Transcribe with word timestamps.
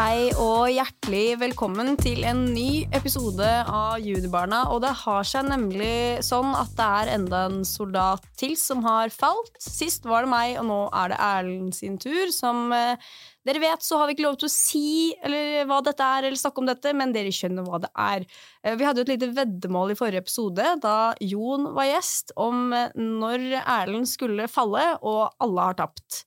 hei 0.00 0.30
og 0.40 0.70
hjertelig 0.72 1.34
velkommen 1.42 1.90
til 2.00 2.22
en 2.24 2.38
ny 2.54 2.86
episode 2.96 3.44
av 3.68 3.98
Junibarna. 4.00 4.62
Og 4.72 4.78
det 4.80 4.94
har 5.02 5.26
seg 5.28 5.50
nemlig 5.50 6.22
sånn 6.24 6.54
at 6.56 6.70
det 6.78 6.86
er 6.86 7.10
enda 7.18 7.40
en 7.50 7.58
soldat 7.68 8.24
til 8.40 8.54
som 8.56 8.80
har 8.86 9.12
falt. 9.12 9.50
Sist 9.60 10.06
var 10.08 10.24
det 10.24 10.30
meg, 10.32 10.54
og 10.62 10.64
nå 10.70 10.78
er 11.02 11.12
det 11.12 11.18
Erlend 11.26 11.76
sin 11.76 11.98
tur. 12.00 12.32
Som 12.32 12.72
eh, 12.72 13.10
dere 13.44 13.60
vet, 13.60 13.84
så 13.84 13.98
har 14.00 14.08
vi 14.08 14.16
ikke 14.16 14.24
lov 14.24 14.38
til 14.40 14.48
å 14.48 14.54
si 14.54 14.86
eller, 15.20 15.66
hva 15.68 15.82
dette 15.84 16.06
er, 16.06 16.30
eller 16.30 16.40
snakke 16.40 16.64
om 16.64 16.70
dette, 16.70 16.94
men 16.96 17.12
dere 17.12 17.34
skjønner 17.36 17.68
hva 17.68 17.82
det 17.84 17.90
er. 18.06 18.24
Eh, 18.64 18.78
vi 18.80 18.86
hadde 18.88 19.02
jo 19.02 19.08
et 19.08 19.12
lite 19.18 19.32
veddemål 19.36 19.92
i 19.92 19.98
forrige 20.00 20.24
episode, 20.24 20.78
da 20.80 20.96
Jon 21.20 21.74
var 21.76 21.90
gjest, 21.90 22.32
om 22.40 22.70
eh, 22.72 22.96
når 22.96 23.50
Erlend 23.66 24.08
skulle 24.08 24.48
falle, 24.48 24.94
og 25.02 25.26
alle 25.44 25.68
har 25.68 25.82
tapt. 25.82 26.22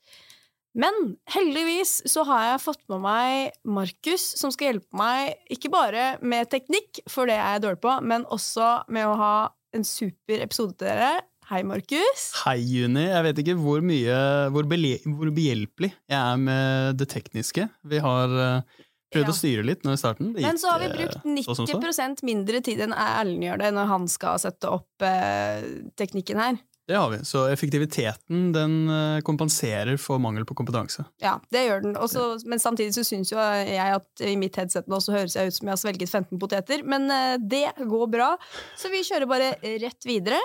Men 0.73 1.17
heldigvis 1.29 1.99
så 2.09 2.23
har 2.25 2.47
jeg 2.47 2.63
fått 2.63 2.81
med 2.89 3.03
meg 3.03 3.57
Markus, 3.69 4.23
som 4.39 4.53
skal 4.53 4.71
hjelpe 4.71 4.97
meg 4.97 5.35
ikke 5.53 5.69
bare 5.73 6.05
med 6.25 6.49
teknikk, 6.49 7.03
for 7.09 7.29
det 7.29 7.37
er 7.37 7.57
jeg 7.57 7.65
dårlig 7.67 7.83
på, 7.83 7.97
men 8.09 8.25
også 8.33 8.71
med 8.93 9.05
å 9.05 9.19
ha 9.19 9.35
en 9.73 9.85
super 9.85 10.41
episode 10.41 10.75
til 10.77 10.89
dere. 10.89 11.21
Hei, 11.49 11.59
Markus. 11.67 12.29
Hei, 12.45 12.57
Juni. 12.63 13.03
Jeg 13.03 13.25
vet 13.27 13.43
ikke 13.43 13.57
hvor 13.59 13.83
mye 13.85 14.15
hvor, 14.53 14.65
hvor, 14.65 15.31
behjelpelig 15.35 15.91
jeg 15.91 16.17
er 16.17 16.41
med 16.41 16.97
det 17.01 17.09
tekniske. 17.11 17.67
Vi 17.91 17.99
har 18.01 18.31
uh, 18.31 18.83
prøvd 19.13 19.27
ja. 19.27 19.33
å 19.33 19.37
styre 19.37 19.65
litt 19.67 19.83
nå 19.85 19.93
i 19.93 19.99
starten. 19.99 20.31
Men 20.37 20.57
så 20.61 20.71
har 20.73 20.81
vi 20.81 20.89
brukt 20.93 21.25
90 21.27 21.49
så 21.49 21.67
så. 21.67 22.11
mindre 22.25 22.63
tid 22.65 22.85
enn 22.87 22.95
Erlend 22.95 23.43
gjør 23.45 23.59
det 23.61 23.73
når 23.75 23.91
han 23.91 24.07
skal 24.11 24.39
sette 24.41 24.71
opp 24.71 25.05
uh, 25.05 25.67
teknikken 25.99 26.41
her. 26.41 26.61
Det 26.87 26.95
har 26.95 27.09
vi. 27.09 27.25
Så 27.25 27.45
effektiviteten 27.47 28.49
den 28.51 28.73
eh, 28.89 29.21
kompenserer 29.23 29.97
for 29.97 30.19
mangel 30.19 30.43
på 30.45 30.55
kompetanse. 30.59 31.05
Ja, 31.23 31.37
det 31.53 31.63
gjør 31.63 31.85
den. 31.85 31.95
Også, 31.95 32.25
men 32.45 32.59
samtidig 32.59 32.95
så 32.97 33.05
syns 33.07 33.31
jo 33.31 33.39
jeg 33.39 33.79
at 33.99 34.23
i 34.27 34.35
mitt 34.39 34.59
headset 34.59 34.89
nå 34.91 34.99
så 35.03 35.15
høres 35.15 35.37
jeg 35.39 35.47
ut 35.47 35.57
som 35.59 35.69
jeg 35.69 35.77
har 35.77 35.83
svelget 35.85 36.11
15 36.11 36.41
poteter. 36.41 36.83
Men 36.83 37.07
eh, 37.07 37.37
det 37.39 37.69
går 37.79 38.09
bra, 38.11 38.33
så 38.79 38.91
vi 38.91 39.03
kjører 39.07 39.31
bare 39.31 39.53
rett 39.83 40.09
videre. 40.09 40.41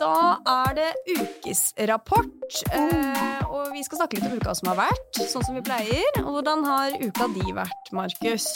Da 0.00 0.38
er 0.48 0.76
det 0.78 0.90
ukesrapport, 1.10 2.62
eh, 2.72 3.40
og 3.50 3.74
vi 3.74 3.82
skal 3.84 4.00
snakke 4.00 4.16
litt 4.16 4.30
om 4.30 4.38
uka 4.38 4.54
som 4.56 4.70
har 4.72 4.78
vært, 4.86 5.24
sånn 5.26 5.44
som 5.44 5.58
vi 5.58 5.64
pleier. 5.66 6.22
Og 6.22 6.38
hvordan 6.38 6.64
har 6.70 6.96
uka 7.02 7.28
di 7.34 7.50
vært, 7.58 7.92
Markus? 7.92 8.48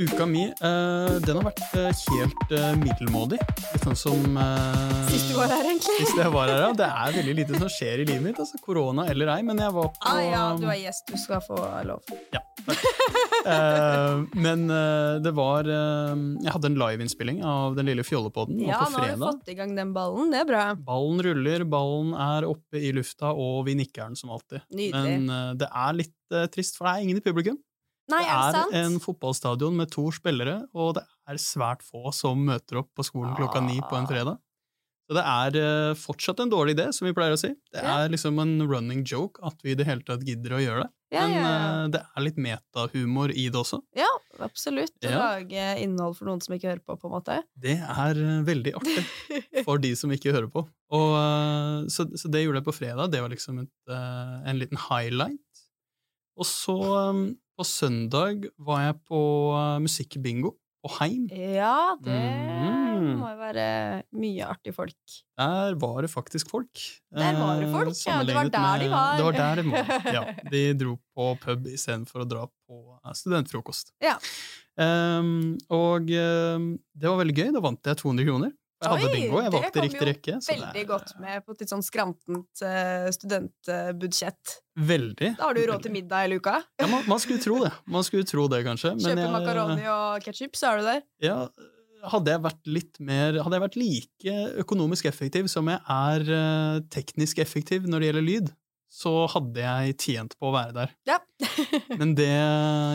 Uka 0.00 0.24
mi 0.26 0.46
uh, 0.48 1.18
den 1.20 1.36
har 1.36 1.44
vært 1.44 1.60
uh, 1.76 1.90
helt 2.14 2.52
uh, 2.56 2.70
middelmådig. 2.80 3.36
Litt 3.74 3.82
sånn 3.84 3.98
som 3.98 4.22
Sist 5.10 5.28
du 5.28 5.34
var 5.36 5.50
her, 5.52 5.66
egentlig. 5.68 5.96
Sist 6.00 6.16
jeg 6.16 6.32
var 6.32 6.48
her, 6.48 6.60
ja. 6.62 6.70
Det 6.78 6.86
er 6.88 7.16
veldig 7.18 7.34
lite 7.36 7.58
som 7.60 7.68
skjer 7.72 8.00
i 8.00 8.06
livet 8.08 8.24
mitt. 8.24 8.38
altså 8.40 8.56
Korona 8.64 9.04
eller 9.12 9.34
ei, 9.34 9.42
men 9.44 9.60
jeg 9.60 9.74
var 9.76 9.90
på 9.92 10.08
Ah 10.08 10.20
ja, 10.24 10.44
du 10.56 10.64
er 10.64 10.78
gjest. 10.80 11.12
Du 11.12 11.20
skal 11.20 11.42
få 11.44 11.58
lov. 11.84 12.08
Ja, 12.32 12.40
men 14.38 14.68
det 15.24 15.32
var 15.34 15.66
Jeg 15.66 16.52
hadde 16.54 16.68
en 16.70 16.76
liveinnspilling 16.78 17.40
av 17.42 17.74
Den 17.74 17.88
lille 17.90 18.04
fjollepodden. 18.06 18.60
Ja, 18.62 18.84
på 18.84 18.94
fredag 18.94 19.18
nå 19.18 19.26
har 19.26 19.34
vi 19.34 19.40
fått 19.40 19.50
i 19.52 19.56
gang 19.58 19.74
den 19.76 19.92
ballen. 19.96 20.30
Det 20.32 20.40
er 20.40 20.48
bra. 20.48 20.62
Ballen 20.86 21.20
ruller, 21.26 21.66
ballen 21.68 22.14
er 22.16 22.48
oppe 22.48 22.80
i 22.80 22.94
lufta, 22.96 23.34
og 23.34 23.66
vi 23.68 23.76
nikker 23.82 24.06
den 24.06 24.16
som 24.16 24.32
alltid. 24.32 24.64
Nydelig. 24.72 25.18
Men 25.26 25.60
det 25.60 25.68
er 25.68 26.00
litt 26.00 26.40
trist, 26.54 26.80
for 26.80 26.88
det 26.88 26.94
er 26.94 27.08
ingen 27.10 27.20
i 27.20 27.24
publikum. 27.24 27.60
Nei, 28.12 28.22
det 28.28 28.62
er, 28.62 28.78
er 28.78 28.86
en 28.86 29.00
fotballstadion 29.02 29.76
med 29.80 29.90
to 29.94 30.06
spillere, 30.14 30.60
og 30.76 30.96
det 31.00 31.04
er 31.30 31.42
svært 31.42 31.82
få 31.86 32.12
som 32.14 32.40
møter 32.48 32.82
opp 32.82 32.92
på 32.98 33.06
skolen 33.08 33.36
klokka 33.38 33.62
ni 33.64 33.80
på 33.80 33.98
en 33.98 34.04
Ah. 34.06 34.10
fredag. 34.14 34.40
Så 35.10 35.16
det 35.18 35.22
er 35.28 35.56
uh, 35.90 35.94
fortsatt 35.98 36.38
en 36.40 36.50
dårlig 36.52 36.76
idé, 36.76 36.84
som 36.94 37.04
vi 37.08 37.12
pleier 37.12 37.34
å 37.34 37.38
si. 37.40 37.50
Det 37.74 37.82
er 37.82 38.08
liksom 38.12 38.38
en 38.40 38.52
running 38.70 39.02
joke 39.04 39.42
at 39.44 39.58
vi 39.64 39.74
i 39.74 39.76
det 39.76 39.84
hele 39.88 40.04
tatt 40.06 40.22
gidder 40.24 40.54
å 40.56 40.60
gjøre 40.62 40.84
det. 40.86 40.90
Ja, 41.12 41.24
Men 41.26 41.34
ja, 41.34 41.42
ja. 41.42 41.56
uh, 41.82 41.88
det 41.92 42.00
er 42.06 42.24
litt 42.24 42.38
metahumor 42.40 43.34
i 43.34 43.48
det 43.52 43.58
også. 43.60 43.82
Ja, 43.98 44.08
absolutt. 44.40 44.94
Å 45.04 45.10
lage 45.12 45.66
innhold 45.82 46.16
for 46.16 46.30
noen 46.30 46.40
som 46.40 46.54
ikke 46.56 46.70
hører 46.70 46.84
på, 46.86 46.96
på 47.02 47.10
en 47.10 47.14
måte. 47.18 47.36
Det 47.66 47.74
er 47.82 48.22
uh, 48.22 48.38
veldig 48.46 48.72
artig 48.78 49.04
for 49.66 49.82
de 49.82 49.92
som 49.98 50.14
ikke 50.14 50.32
hører 50.32 50.48
på. 50.54 50.64
Og, 50.94 51.12
uh, 51.18 51.82
så, 51.92 52.06
så 52.16 52.32
det 52.32 52.46
gjorde 52.46 52.62
jeg 52.62 52.68
på 52.70 52.76
fredag. 52.78 53.12
Det 53.12 53.20
var 53.26 53.34
liksom 53.34 53.60
et, 53.66 53.72
en 53.92 54.62
liten 54.62 54.80
highlight. 54.86 55.66
Og 56.40 56.48
så 56.48 56.78
um, 57.12 57.26
på 57.62 57.68
søndag 57.68 58.48
var 58.58 58.88
jeg 58.88 58.98
på 59.06 59.22
uh, 59.54 59.78
musikkbingo 59.82 60.56
på 60.82 60.90
Heim. 60.96 61.28
Ja, 61.30 61.94
det 62.02 62.16
mm. 62.16 63.12
må 63.20 63.28
jo 63.30 63.36
være 63.38 63.66
mye 64.18 64.48
artige 64.50 64.74
folk. 64.74 65.14
Der 65.38 65.76
var 65.78 66.00
det 66.02 66.10
faktisk 66.10 66.50
folk. 66.50 66.82
Der 67.14 67.38
var 67.38 67.60
det 67.60 67.68
Eh, 67.68 67.74
folk, 67.76 67.94
ja. 68.06 68.16
Det 68.26 68.34
var 68.34 68.50
der 68.50 68.56
der 68.56 68.82
de 68.82 68.88
var. 68.90 69.14
Det 69.16 69.26
var 69.28 69.38
der 69.38 69.62
de 69.62 69.70
var, 69.70 70.08
ja. 70.16 70.24
De 70.54 70.62
dro 70.80 70.96
på 71.14 71.28
pub 71.44 71.68
istedenfor 71.70 72.24
å 72.24 72.26
dra 72.26 72.48
på 72.50 72.80
eh, 72.98 73.14
studentfrokost. 73.14 73.94
Ja. 74.02 74.16
Um, 74.74 75.54
og 75.70 76.08
um, 76.08 76.66
det 76.96 77.06
var 77.06 77.20
veldig 77.20 77.36
gøy. 77.36 77.52
Da 77.54 77.62
vant 77.62 77.92
jeg 77.92 78.02
200 78.02 78.26
kroner. 78.26 78.54
Jeg 78.82 78.90
hadde 78.90 79.06
Oi, 79.08 79.12
bingo, 79.14 79.40
jeg 79.44 79.52
valgte 79.54 79.82
riktig 79.84 80.06
rekke. 80.08 80.32
Det 80.34 80.46
kom 80.46 80.56
jo 80.58 80.62
Veldig 80.66 80.82
er- 80.82 80.88
godt 80.90 81.12
med 81.22 81.44
på 81.46 81.54
et 81.54 81.60
litt 81.62 81.72
sånn 81.72 81.84
skrantent 81.86 82.62
eh, 82.66 83.08
studentbudsjett. 83.14 84.56
Veldig. 84.92 85.30
Da 85.38 85.44
har 85.50 85.54
du 85.54 85.60
råd 85.68 85.84
til 85.84 85.94
middag 85.94 86.24
hele 86.26 86.38
uka. 86.40 86.56
Ja, 86.80 86.88
man, 86.90 87.04
man 87.10 87.20
skulle 87.22 87.42
tro 87.42 87.58
det. 87.62 87.70
Man 87.86 88.06
skulle 88.06 88.26
tro 88.28 88.48
det, 88.50 88.62
kanskje. 88.66 88.94
men 88.96 89.04
Kjøpe 89.20 89.28
makaroni 89.36 89.86
og 89.92 90.24
ketsjup, 90.24 90.56
så 90.58 90.72
er 90.72 90.80
du 90.82 90.88
der. 90.88 91.04
Ja, 91.22 91.36
hadde 92.12 92.32
jeg 92.34 92.42
vært 92.42 92.66
litt 92.66 92.98
mer 92.98 93.36
Hadde 93.44 93.54
jeg 93.54 93.62
vært 93.62 93.76
like 93.78 94.32
økonomisk 94.64 95.06
effektiv 95.06 95.46
som 95.52 95.68
jeg 95.70 95.78
er 95.94 96.24
eh, 96.34 96.80
teknisk 96.90 97.38
effektiv 97.44 97.86
når 97.86 98.02
det 98.02 98.08
gjelder 98.10 98.26
lyd, 98.26 98.50
så 98.92 99.12
hadde 99.32 99.62
jeg 99.62 99.94
tjent 100.02 100.34
på 100.40 100.50
å 100.50 100.56
være 100.56 100.74
der. 100.82 100.90
Ja. 101.08 101.20
Men 102.00 102.16
det 102.18 102.32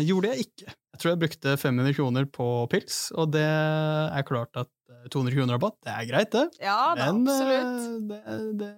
gjorde 0.09 0.33
jeg 0.33 0.49
ikke. 0.49 0.67
Jeg 0.97 1.01
tror 1.01 1.11
jeg 1.13 1.21
brukte 1.23 1.55
500 1.61 1.95
kroner 1.97 2.27
på 2.33 2.45
pils, 2.73 2.99
og 3.17 3.31
det 3.33 3.45
er 3.47 4.25
klart 4.27 4.57
at 4.57 4.69
200 5.13 5.35
kroner 5.37 5.57
rabatt, 5.57 5.77
det 5.85 5.93
er 5.93 6.09
greit, 6.09 6.31
det. 6.35 6.45
ja 6.63 6.77
da, 6.97 7.07
Men 7.13 7.27
eh, 7.31 7.55
absolutt. 7.61 8.11
det, 8.11 8.19
det, 8.61 8.69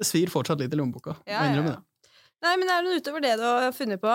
det 0.00 0.08
svir 0.08 0.30
fortsatt 0.32 0.60
litt 0.62 0.72
i 0.74 0.78
lommeboka. 0.80 1.16
Ja, 1.28 1.44
ja, 1.48 1.58
ja. 1.60 1.66
det. 1.74 2.08
Nei, 2.44 2.56
men 2.60 2.68
er 2.68 2.82
det 2.82 2.90
noe 2.90 3.00
utover 3.00 3.22
det 3.24 3.36
du 3.40 3.44
har 3.46 3.70
funnet 3.72 4.02
på? 4.02 4.14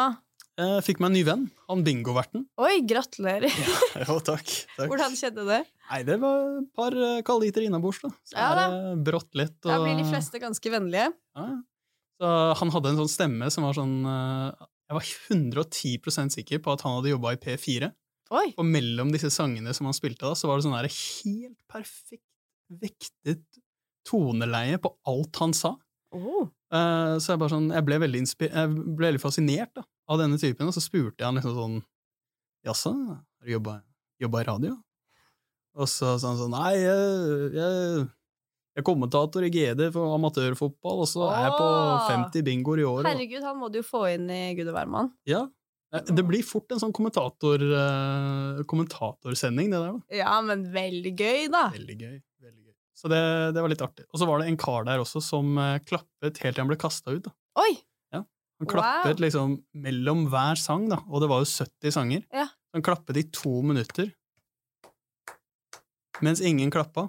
Jeg 0.60 0.84
fikk 0.84 1.00
meg 1.00 1.08
en 1.08 1.16
ny 1.16 1.22
venn, 1.24 1.44
han 1.70 1.84
bingoverten. 1.88 2.42
Oi, 2.60 2.82
gratulerer. 2.84 3.48
Jo, 4.04 4.18
takk. 4.20 4.44
takk. 4.76 4.90
Hvordan 4.92 5.16
skjedde 5.16 5.46
det? 5.48 5.62
Nei, 5.90 6.02
det 6.08 6.18
var 6.22 6.44
et 6.60 6.68
par 6.76 6.96
eh, 7.00 7.22
kaldliter 7.26 7.64
innabords, 7.66 8.02
da. 8.04 8.12
Så 8.28 8.36
Ja, 8.36 8.50
er 8.52 8.60
da. 8.60 8.66
det 8.92 9.06
brått 9.08 9.32
lett. 9.40 9.56
Og... 9.64 9.72
Da 9.72 9.80
blir 9.86 9.96
de 9.98 10.06
fleste 10.12 10.42
ganske 10.44 10.74
vennlige. 10.76 11.08
Ja, 11.40 11.46
ja. 11.56 11.58
Så 12.20 12.30
han 12.60 12.74
hadde 12.76 12.92
en 12.92 13.00
sånn 13.00 13.12
stemme 13.14 13.48
som 13.56 13.64
var 13.64 13.78
sånn 13.78 13.94
eh, 14.04 14.68
Jeg 14.92 14.98
var 14.98 15.06
110% 15.40 16.36
sikker 16.36 16.60
på 16.66 16.74
at 16.76 16.84
han 16.84 16.98
hadde 16.98 17.14
jobba 17.14 17.32
i 17.38 17.40
P4. 17.40 17.88
Oi. 18.30 18.52
Og 18.62 18.66
mellom 18.68 19.10
disse 19.14 19.32
sangene 19.34 19.74
som 19.74 19.88
han 19.90 19.98
spilte 19.98 20.28
da, 20.28 20.36
så 20.38 20.50
var 20.50 20.60
det 20.60 20.68
sånn 20.68 20.78
der 20.78 20.90
helt 20.94 21.62
perfekt 21.72 22.26
vektet 22.70 23.42
toneleie 24.06 24.78
på 24.82 24.92
alt 25.10 25.40
han 25.42 25.56
sa. 25.58 25.74
Oh. 26.14 26.48
Uh, 26.74 27.18
så 27.22 27.36
jeg 27.36 27.50
sånn 27.52 27.68
Jeg 27.70 27.86
ble 27.86 27.98
veldig, 28.02 28.20
jeg 28.42 28.70
ble 28.74 29.10
veldig 29.12 29.22
fascinert 29.22 29.72
da, 29.78 29.84
av 30.10 30.22
denne 30.22 30.38
typen, 30.42 30.70
og 30.70 30.74
så 30.74 30.82
spurte 30.82 31.22
jeg 31.22 31.28
han 31.28 31.38
liksom 31.38 31.56
sånn 31.58 31.76
Jaså, 32.66 32.94
har 32.94 33.46
du 33.46 33.54
jobba, 33.54 33.76
i 34.20 34.48
radio? 34.48 34.74
Og 35.80 35.90
så 35.90 36.16
sa 36.20 36.32
han 36.32 36.40
sånn 36.40 36.54
Nei, 36.54 36.74
jeg, 36.82 37.52
jeg, 37.56 38.02
jeg 38.74 38.82
er 38.82 38.86
kommentator 38.86 39.46
i 39.46 39.52
GD 39.54 39.88
for 39.96 40.16
amatørfotball, 40.18 41.06
og 41.06 41.10
så 41.10 41.30
er 41.30 41.48
jeg 41.48 41.56
på 41.56 41.70
50 42.10 42.46
bingoer 42.48 42.82
i 42.82 42.88
året. 42.90 43.10
Herregud, 43.10 43.46
han 43.46 43.58
må 43.62 43.70
du 43.72 43.80
jo 43.80 43.86
få 43.86 44.06
inn 44.12 44.28
i 44.34 44.42
Gud 44.58 44.70
og 44.70 44.76
hvermann. 44.78 45.14
Ja. 45.30 45.46
Det 45.90 46.22
blir 46.22 46.44
fort 46.46 46.70
en 46.72 46.82
sånn 46.84 46.94
kommentator, 46.94 47.64
eh, 47.66 48.60
kommentatorsending, 48.70 49.72
det 49.74 49.80
der. 49.82 49.96
da. 49.96 50.18
Ja, 50.20 50.36
men 50.46 50.68
veldig 50.74 51.14
gøy, 51.18 51.48
da. 51.50 51.64
Veldig 51.74 51.96
gøy. 51.98 52.18
veldig 52.44 52.66
gøy. 52.68 52.76
Så 53.00 53.10
det, 53.10 53.22
det 53.56 53.64
var 53.64 53.72
litt 53.72 53.82
artig. 53.82 54.06
Og 54.14 54.22
så 54.22 54.28
var 54.30 54.44
det 54.44 54.52
en 54.52 54.60
kar 54.62 54.86
der 54.86 55.02
også 55.02 55.22
som 55.24 55.58
eh, 55.58 55.80
klappet 55.90 56.38
helt 56.44 56.56
til 56.60 56.62
han 56.62 56.70
ble 56.70 56.78
kasta 56.78 57.16
ut. 57.16 57.24
da. 57.26 57.34
Oi! 57.64 57.72
Ja, 58.14 58.22
Han 58.62 58.70
klappet 58.70 59.24
liksom 59.24 59.58
mellom 59.74 60.28
hver 60.30 60.60
sang, 60.62 60.86
da, 60.92 61.02
og 61.10 61.24
det 61.24 61.30
var 61.32 61.42
jo 61.42 61.50
70 61.50 61.96
sanger. 61.96 62.26
Ja. 62.36 62.46
Han 62.76 62.86
klappet 62.86 63.18
i 63.18 63.26
to 63.34 63.62
minutter, 63.66 64.12
mens 66.22 66.42
ingen 66.44 66.70
klappa. 66.70 67.08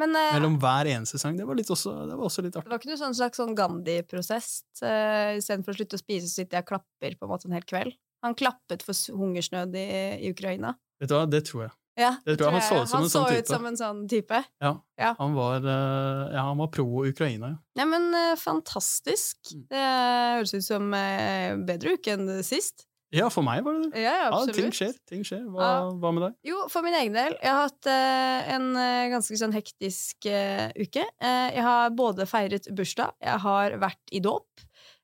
Men 0.00 0.14
uh, 0.16 0.34
Mellom 0.36 0.58
hver 0.62 0.88
eneste 0.94 1.20
sang. 1.20 1.36
Det 1.38 1.46
var, 1.48 1.58
også, 1.60 1.94
det 2.08 2.16
var 2.16 2.26
også 2.26 2.44
litt 2.46 2.56
det 2.56 2.64
var 2.64 2.80
ikke 2.80 2.92
noe 2.92 3.00
sånn 3.00 3.16
slags 3.18 3.40
sånn 3.40 3.56
Gandhi-prosess? 3.58 4.52
Uh, 4.82 5.36
Istedenfor 5.38 5.74
å 5.74 5.80
slutte 5.80 5.98
å 5.98 6.02
spise, 6.02 6.30
så 6.30 6.40
sitter 6.40 6.60
jeg 6.60 6.66
og 6.66 6.72
klapper 6.74 7.18
på 7.18 7.26
en 7.26 7.32
måte 7.34 7.50
en 7.50 7.56
hel 7.58 7.66
kveld. 7.68 7.98
Han 8.24 8.36
klappet 8.36 8.84
for 8.84 8.96
hungersnød 9.16 9.76
i, 9.80 9.86
i 10.26 10.32
Ukraina. 10.32 10.74
Vet 11.00 11.12
du 11.12 11.16
hva, 11.16 11.26
det 11.28 11.44
tror 11.48 11.68
jeg. 11.68 11.76
Ja, 12.00 12.14
Det 12.24 12.36
tror 12.38 12.54
jeg. 12.54 12.62
Han 12.62 12.62
så 12.62 12.76
ut 12.80 12.88
som 12.88 12.96
han 12.96 13.04
en 13.04 13.10
sånn 13.10 13.26
så 13.26 13.38
ut 13.38 13.50
som 13.50 13.66
en 13.68 13.78
sånn 13.78 14.02
type. 14.08 14.42
Ja. 14.62 14.72
Ja. 15.00 15.10
Han 15.18 15.34
var, 15.36 15.64
uh, 15.64 16.28
ja, 16.32 16.44
han 16.48 16.60
var 16.60 16.70
pro 16.72 17.04
Ukraina, 17.08 17.54
ja. 17.54 17.58
Nei, 17.80 17.86
men 17.88 18.06
eh, 18.16 18.36
fantastisk. 18.36 19.38
Mm. 19.54 19.64
Det 19.70 19.82
høres 19.82 20.54
ut 20.54 20.66
som 20.66 20.94
eh, 20.96 21.56
bedre 21.66 21.96
uke 21.96 22.14
enn 22.16 22.28
sist. 22.46 22.86
Ja, 23.10 23.26
for 23.32 23.42
meg 23.42 23.64
var 23.66 23.74
det 23.74 23.88
det. 23.90 24.02
Ja, 24.04 24.12
ja, 24.14 24.26
Ja, 24.28 24.30
absolutt. 24.36 24.56
ting 24.56 24.74
skjer. 24.74 24.94
ting 25.10 25.24
skjer. 25.26 25.42
Hva, 25.50 25.66
Ja. 25.66 25.90
hva 25.98 26.12
med 26.14 26.22
deg? 26.28 26.34
Jo, 26.46 26.68
for 26.70 26.86
min 26.86 26.94
egen 26.94 27.12
del. 27.16 27.34
Jeg 27.42 27.50
har 27.50 27.66
hatt 27.66 27.86
uh, 27.90 28.54
en 28.54 28.68
eh, 28.78 29.08
ganske 29.10 29.38
sånn 29.40 29.54
hektisk 29.56 30.28
uh, 30.30 30.70
uke. 30.78 31.02
Jeg 31.20 31.64
har 31.66 31.90
både 31.90 32.26
feiret 32.30 32.68
bursdag, 32.70 33.16
jeg 33.20 33.42
har 33.42 33.74
vært 33.82 34.14
i 34.14 34.20
dåp, 34.22 34.46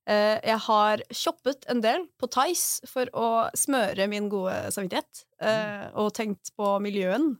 jeg 0.06 0.58
har 0.62 1.00
shoppet 1.10 1.64
en 1.66 1.80
del 1.82 2.04
på 2.14 2.28
Tice 2.30 2.86
for 2.86 3.10
å 3.10 3.50
smøre 3.58 4.06
min 4.06 4.28
gode 4.30 4.54
samvittighet, 4.70 5.24
mm. 5.42 5.96
og 5.98 6.12
tenkt 6.14 6.52
på 6.54 6.76
miljøen. 6.78 7.32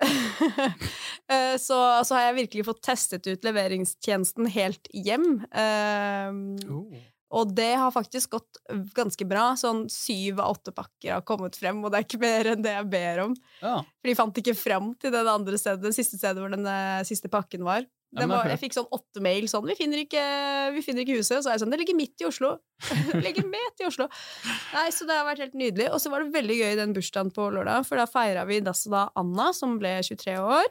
Så, 1.60 1.76
så 2.04 2.14
har 2.14 2.22
jeg 2.28 2.38
virkelig 2.38 2.64
fått 2.68 2.80
testet 2.84 3.28
ut 3.28 3.44
leveringstjenesten 3.44 4.48
helt 4.54 4.88
hjem. 4.94 5.44
Uh, 5.52 6.56
Oh. 6.72 6.96
Og 7.34 7.50
det 7.56 7.72
har 7.74 7.94
faktisk 7.94 8.36
gått 8.36 8.60
ganske 8.94 9.26
bra. 9.28 9.48
Sånn 9.58 9.86
syv 9.92 10.40
av 10.44 10.56
åtte 10.56 10.74
pakker 10.76 11.16
har 11.16 11.26
kommet 11.26 11.58
frem, 11.58 11.82
og 11.82 11.90
det 11.90 11.98
er 11.98 12.06
ikke 12.06 12.22
mer 12.22 12.52
enn 12.52 12.62
det 12.64 12.76
jeg 12.76 12.88
ber 12.92 13.22
om. 13.26 13.36
Ja. 13.60 13.80
For 13.82 14.10
de 14.10 14.16
fant 14.18 14.40
ikke 14.42 14.56
frem 14.58 14.92
til 15.02 15.14
det 15.14 15.26
andre 15.26 15.58
stedet, 15.60 15.82
det 15.82 15.96
siste 15.96 16.20
stedet 16.20 16.42
hvor 16.42 16.54
den 16.54 16.68
siste 17.08 17.32
pakken 17.32 17.66
var. 17.66 17.86
Det 18.16 18.26
var 18.30 18.48
jeg 18.48 18.60
fikk 18.60 18.76
sånn 18.76 18.88
åtte 18.94 19.20
mail 19.24 19.48
sånn 19.50 19.66
vi 19.66 19.74
finner, 19.76 20.00
ikke, 20.04 20.22
'Vi 20.72 20.82
finner 20.84 21.02
ikke 21.02 21.18
huset.' 21.18 21.42
Så 21.42 21.50
er 21.50 21.56
jeg 21.56 21.64
sånn 21.64 21.70
'Det 21.74 21.80
ligger 21.82 21.98
midt 21.98 22.22
i 22.22 22.28
Oslo'. 22.28 22.58
det 23.12 23.24
ligger 23.26 23.44
midt 23.44 23.82
i 23.82 23.86
Oslo. 23.86 24.08
Nei, 24.72 24.88
Så 24.90 25.06
det 25.06 25.16
har 25.18 25.26
vært 25.26 25.42
helt 25.42 25.58
nydelig. 25.58 25.90
Og 25.92 26.00
så 26.00 26.10
var 26.10 26.22
det 26.22 26.32
veldig 26.32 26.56
gøy 26.56 26.76
den 26.76 26.94
bursdagen 26.94 27.32
på 27.34 27.50
lørdag, 27.52 27.84
for 27.84 27.96
da 27.96 28.06
feira 28.06 28.46
vi 28.46 28.60
da 28.60 28.72
Anna, 29.16 29.52
som 29.52 29.78
ble 29.78 30.00
23 30.00 30.38
år. 30.38 30.66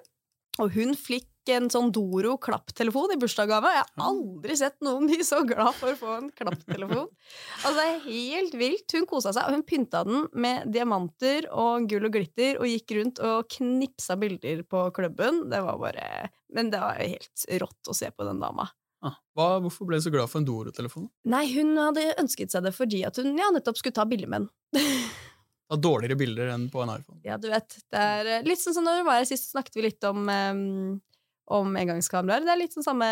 Og 0.60 0.72
hun 0.72 0.96
fikk 0.96 1.28
en 1.53 1.68
sånn 1.71 1.92
Doro 1.94 2.36
klapptelefon 2.42 3.13
i 3.13 3.18
bursdagsgave. 3.21 3.71
Jeg 3.75 3.83
har 3.83 4.07
aldri 4.09 4.57
sett 4.59 4.77
noen 4.86 5.09
bli 5.09 5.25
så 5.25 5.42
glad 5.47 5.75
for 5.77 5.94
å 5.94 6.00
få 6.00 6.13
en 6.19 6.31
klapptelefon. 6.36 7.09
Altså, 7.65 7.75
det 7.80 7.86
er 7.86 8.03
helt 8.06 8.56
vilt. 8.59 8.94
Hun 8.94 9.07
kosa 9.09 9.31
seg, 9.33 9.47
og 9.47 9.56
hun 9.56 9.65
pynta 9.65 10.03
den 10.06 10.25
med 10.38 10.68
diamanter 10.74 11.47
og 11.51 11.88
gull 11.89 12.07
og 12.07 12.13
glitter 12.13 12.59
og 12.59 12.69
gikk 12.69 12.95
rundt 13.00 13.21
og 13.25 13.50
knipsa 13.57 14.18
bilder 14.21 14.62
på 14.69 14.88
klubben. 14.95 15.45
Det 15.51 15.62
var 15.65 15.80
bare 15.81 16.07
Men 16.53 16.69
det 16.71 16.81
var 16.81 17.01
helt 17.01 17.45
rått 17.62 17.91
å 17.91 17.98
se 17.98 18.12
på 18.12 18.27
den 18.27 18.41
dama. 18.44 18.68
Ah. 19.06 19.18
Hva, 19.38 19.48
hvorfor 19.62 19.89
ble 19.89 20.00
hun 20.00 20.06
så 20.06 20.13
glad 20.13 20.31
for 20.31 20.41
en 20.41 20.48
Doro-telefon? 20.48 21.09
Nei, 21.30 21.45
hun 21.53 21.75
hadde 21.77 22.07
ønsket 22.21 22.53
seg 22.53 22.65
det 22.65 22.74
fordi 22.75 23.03
at 23.06 23.18
hun 23.21 23.36
ja, 23.38 23.51
nettopp 23.53 23.81
skulle 23.81 23.98
ta 23.98 24.06
bilder 24.09 24.31
med 24.31 24.48
den. 24.48 24.86
av 25.69 25.81
dårligere 25.81 26.18
bilder 26.19 26.53
enn 26.53 26.68
på 26.69 26.83
en 26.83 26.94
iPhone. 26.94 27.19
Ja, 27.25 27.38
du 27.41 27.50
vet. 27.50 27.77
Det 27.91 28.01
er 28.01 28.31
eh, 28.38 28.45
litt 28.45 28.62
sånn 28.62 28.77
som 28.77 28.86
når 28.86 29.00
vi 29.00 29.06
var 29.07 29.21
her 29.21 29.30
sist, 29.30 29.51
snakket 29.53 29.80
vi 29.80 29.88
litt 29.88 30.07
om, 30.07 30.27
um, 30.30 31.00
om 31.53 31.75
engangskameraer. 31.77 32.45
Det 32.45 32.53
er 32.53 32.59
litt 32.59 32.75
sånn 32.75 32.86
samme, 32.86 33.07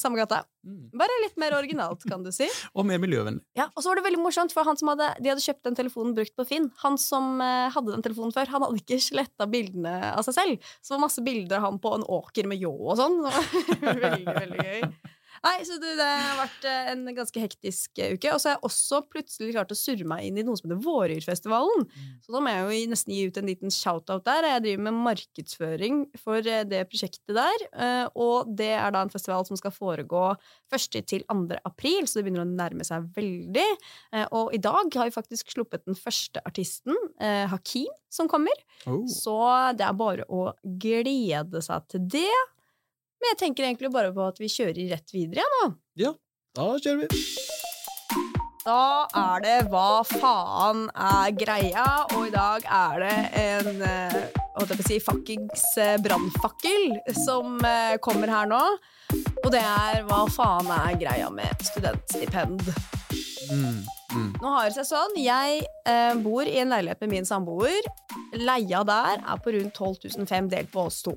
samme 0.00 0.18
gata. 0.20 0.42
Mm. 0.66 0.86
Bare 0.96 1.18
litt 1.24 1.36
mer 1.40 1.56
originalt, 1.58 2.06
kan 2.08 2.24
du 2.24 2.30
si. 2.34 2.48
Og 2.78 2.86
mer 2.88 3.00
miljøvennlig. 3.02 3.44
Ja, 3.58 3.68
Og 3.74 3.84
så 3.84 3.90
var 3.90 4.00
det 4.00 4.06
veldig 4.08 4.22
morsomt, 4.22 4.54
for 4.56 4.68
han 4.68 4.78
som 4.80 4.92
hadde, 4.92 5.10
de 5.20 5.32
hadde 5.32 5.44
kjøpt 5.44 5.66
den 5.68 5.78
telefonen 5.78 6.14
brukt 6.16 6.34
på 6.38 6.46
Finn. 6.48 6.70
Han 6.84 6.96
som 7.00 7.36
eh, 7.44 7.68
hadde 7.74 7.92
den 7.94 8.06
telefonen 8.06 8.34
før, 8.36 8.48
han 8.54 8.64
hadde 8.66 8.80
ikke 8.80 9.00
sletta 9.02 9.48
bildene 9.50 9.94
av 10.14 10.24
seg 10.26 10.38
selv. 10.38 10.72
Så 10.80 10.92
det 10.92 10.96
var 10.96 11.04
masse 11.06 11.26
bilder 11.26 11.60
av 11.60 11.68
han 11.68 11.82
på 11.82 11.94
en 11.98 12.08
åker 12.16 12.48
med 12.48 12.62
ljå 12.64 12.72
og 12.72 12.96
sånn. 13.00 13.20
Veldig, 13.86 14.24
veldig 14.26 14.66
gøy. 14.66 14.82
Nei, 15.46 15.62
så 15.66 15.76
det, 15.78 15.94
Det 15.98 16.06
har 16.06 16.38
vært 16.40 16.66
eh, 16.66 16.88
en 16.92 17.04
ganske 17.14 17.42
hektisk 17.42 18.00
eh, 18.02 18.14
uke. 18.16 18.32
Og 18.34 18.40
så 18.42 18.50
har 18.50 18.56
jeg 18.56 18.66
også 18.68 19.00
plutselig 19.12 19.54
klart 19.54 19.72
å 19.72 19.78
surre 19.78 20.06
meg 20.08 20.26
inn 20.26 20.40
i 20.40 20.44
noe 20.46 20.58
som 20.58 20.68
heter 20.68 20.82
Våryrfestivalen. 20.82 21.86
Så 22.24 22.34
da 22.34 22.42
må 22.42 22.52
jeg 22.52 22.64
jo 22.64 22.92
nesten 22.92 23.14
gi 23.14 23.26
ut 23.28 23.40
en 23.40 23.50
liten 23.50 23.74
shout-out 23.74 24.26
der. 24.26 24.48
Jeg 24.50 24.64
driver 24.64 24.86
med 24.88 24.98
markedsføring 25.06 26.02
for 26.22 26.40
eh, 26.40 26.64
det 26.68 26.82
prosjektet 26.90 27.36
der. 27.36 27.66
Og 28.16 28.50
det 28.58 28.72
er 28.78 28.94
da 28.94 29.04
en 29.04 29.12
festival 29.12 29.46
som 29.48 29.58
skal 29.58 29.74
foregå 29.74 30.24
1. 30.74 30.98
til 31.06 31.24
2. 31.28 31.60
april, 31.68 32.08
så 32.08 32.18
det 32.18 32.26
begynner 32.26 32.46
å 32.46 32.48
nærme 32.48 32.86
seg 32.86 33.06
veldig. 33.16 33.66
Og 34.36 34.54
i 34.56 34.60
dag 34.62 34.90
har 34.96 35.08
vi 35.08 35.14
faktisk 35.14 35.52
sluppet 35.54 35.84
den 35.86 35.98
første 35.98 36.42
artisten, 36.48 36.96
Hakeem, 37.20 37.92
som 38.12 38.30
kommer. 38.30 38.54
Oh. 38.86 39.04
Så 39.10 39.36
det 39.78 39.86
er 39.86 39.96
bare 39.98 40.26
å 40.32 40.50
glede 40.62 41.62
seg 41.64 41.88
til 41.92 42.06
det. 42.16 42.42
Men 43.16 43.32
jeg 43.32 43.40
tenker 43.40 43.66
egentlig 43.66 43.92
bare 43.94 44.12
på 44.14 44.26
at 44.26 44.40
vi 44.42 44.50
kjører 44.52 44.92
rett 44.92 45.14
videre, 45.14 45.42
ja, 45.42 45.48
nå. 45.62 45.70
Ja, 46.02 46.12
da 46.56 46.68
kjører 46.76 47.06
vi. 47.06 47.24
Da 48.66 49.06
er 49.14 49.42
det 49.44 49.56
Hva 49.70 50.02
faen 50.08 50.88
er 50.90 51.30
greia? 51.38 51.84
Og 52.16 52.26
i 52.26 52.32
dag 52.34 52.64
er 52.66 53.04
det 53.04 53.16
en 53.38 53.84
eh, 53.86 54.16
holdt 54.56 54.72
jeg 54.72 54.80
på 54.80 54.84
å 54.84 54.88
si, 54.88 54.96
fuckings 55.04 55.66
eh, 55.78 55.94
brannfakkel 56.02 56.96
som 57.20 57.60
eh, 57.62 57.94
kommer 58.02 58.32
her 58.32 58.48
nå. 58.50 58.62
Og 59.44 59.50
det 59.54 59.62
er 59.62 60.02
Hva 60.08 60.24
faen 60.32 60.72
er 60.74 60.98
greia 60.98 61.30
med 61.30 61.62
studentstipend? 61.68 62.64
Mm. 63.52 63.84
Mm. 64.16 64.32
Nå 64.40 64.50
har 64.56 64.66
det 64.66 64.74
seg 64.80 64.88
sånn, 64.88 65.14
jeg 65.20 65.62
eh, 65.86 66.18
bor 66.24 66.48
i 66.48 66.58
en 66.62 66.72
leilighet 66.72 67.04
med 67.04 67.14
min 67.14 67.28
samboer. 67.28 67.86
Leia 68.34 68.82
der 68.88 69.22
er 69.22 69.42
på 69.42 69.54
rundt 69.54 69.78
12 69.78 70.24
500 70.24 70.50
delt 70.56 70.74
på 70.74 70.88
oss 70.88 71.02
to. 71.06 71.14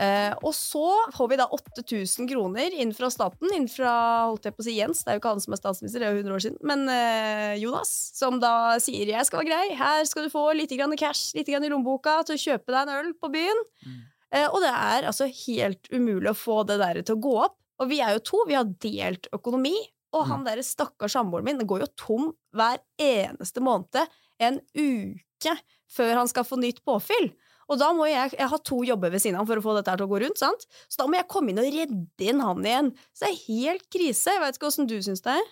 Eh, 0.00 0.32
og 0.40 0.54
så 0.56 0.86
får 1.12 1.28
vi 1.28 1.36
da 1.36 1.46
8000 1.52 2.28
kroner 2.30 2.72
inn 2.80 2.94
fra 2.96 3.10
staten, 3.12 3.50
inn 3.52 3.66
fra 3.68 3.92
holdt 4.30 4.48
jeg 4.48 4.56
på 4.56 4.64
å 4.64 4.66
si 4.66 4.76
Jens, 4.78 5.02
det 5.04 5.12
er 5.12 5.18
jo 5.18 5.20
ikke 5.20 5.32
han 5.34 5.42
som 5.44 5.52
er 5.52 5.60
statsminister, 5.60 6.00
det 6.00 6.08
er 6.08 6.14
jo 6.16 6.22
100 6.22 6.36
år 6.36 6.44
siden, 6.46 6.60
men 6.70 6.86
uh, 6.88 7.52
Jonas, 7.60 7.90
som 8.16 8.38
da 8.40 8.54
sier 8.80 9.12
'jeg 9.12 9.28
skal 9.28 9.42
være 9.42 9.50
grei, 9.50 9.76
her 9.76 10.08
skal 10.08 10.24
du 10.24 10.32
få 10.32 10.46
litt 10.56 10.72
grann 10.72 10.96
cash, 10.96 11.34
litt 11.36 11.50
grann 11.52 11.66
i 11.68 11.68
lommeboka 11.68 12.22
til 12.24 12.38
å 12.38 12.44
kjøpe 12.44 12.72
deg 12.72 12.80
en 12.86 12.94
øl 12.96 13.12
på 13.20 13.32
byen'. 13.36 13.64
Mm. 13.84 14.00
Uh, 14.32 14.48
og 14.48 14.58
det 14.64 14.72
er 14.72 15.08
altså 15.10 15.28
helt 15.28 15.92
umulig 15.92 16.32
å 16.32 16.40
få 16.40 16.62
det 16.64 16.78
der 16.80 17.02
til 17.02 17.18
å 17.18 17.24
gå 17.28 17.34
opp. 17.44 17.58
Og 17.82 17.90
vi 17.90 18.00
er 18.00 18.16
jo 18.16 18.24
to, 18.24 18.40
vi 18.48 18.56
har 18.56 18.64
delt 18.64 19.28
økonomi. 19.34 19.76
Og 20.12 20.26
han 20.28 20.44
derre 20.44 20.64
stakkars 20.64 21.14
samboeren 21.16 21.46
min 21.46 21.66
går 21.68 21.86
jo 21.86 21.92
tom 21.96 22.24
hver 22.52 22.82
eneste 23.00 23.62
måned 23.64 23.96
en 24.44 24.58
uke 24.76 25.54
før 25.92 26.18
han 26.20 26.28
skal 26.28 26.44
få 26.44 26.58
nytt 26.60 26.82
påfyll. 26.84 27.30
Og 27.70 27.78
da 27.80 27.92
må 27.96 28.08
jeg, 28.10 28.34
jeg 28.38 28.50
har 28.52 28.62
to 28.66 28.82
jobber 28.86 29.12
ved 29.14 29.22
siden 29.22 29.38
av 29.40 29.46
for 29.48 29.60
å 29.60 29.64
få 29.64 29.74
dette 29.78 29.92
her 29.92 30.00
til 30.00 30.08
å 30.08 30.12
gå 30.12 30.20
rundt, 30.24 30.40
sant? 30.40 30.66
Så 30.90 31.02
da 31.02 31.08
må 31.08 31.18
jeg 31.18 31.28
komme 31.30 31.52
inn 31.52 31.62
og 31.62 31.68
redde 31.72 32.26
inn 32.28 32.42
han 32.42 32.66
igjen. 32.66 32.92
Så 33.14 33.26
det 33.26 33.32
er 33.32 33.42
helt 33.46 33.86
krise. 33.92 34.34
Jeg 34.34 34.42
vet 34.42 34.58
ikke 34.58 34.70
åssen 34.72 34.88
du 34.90 34.96
syns 35.04 35.24
det 35.24 35.36
er. 35.38 35.50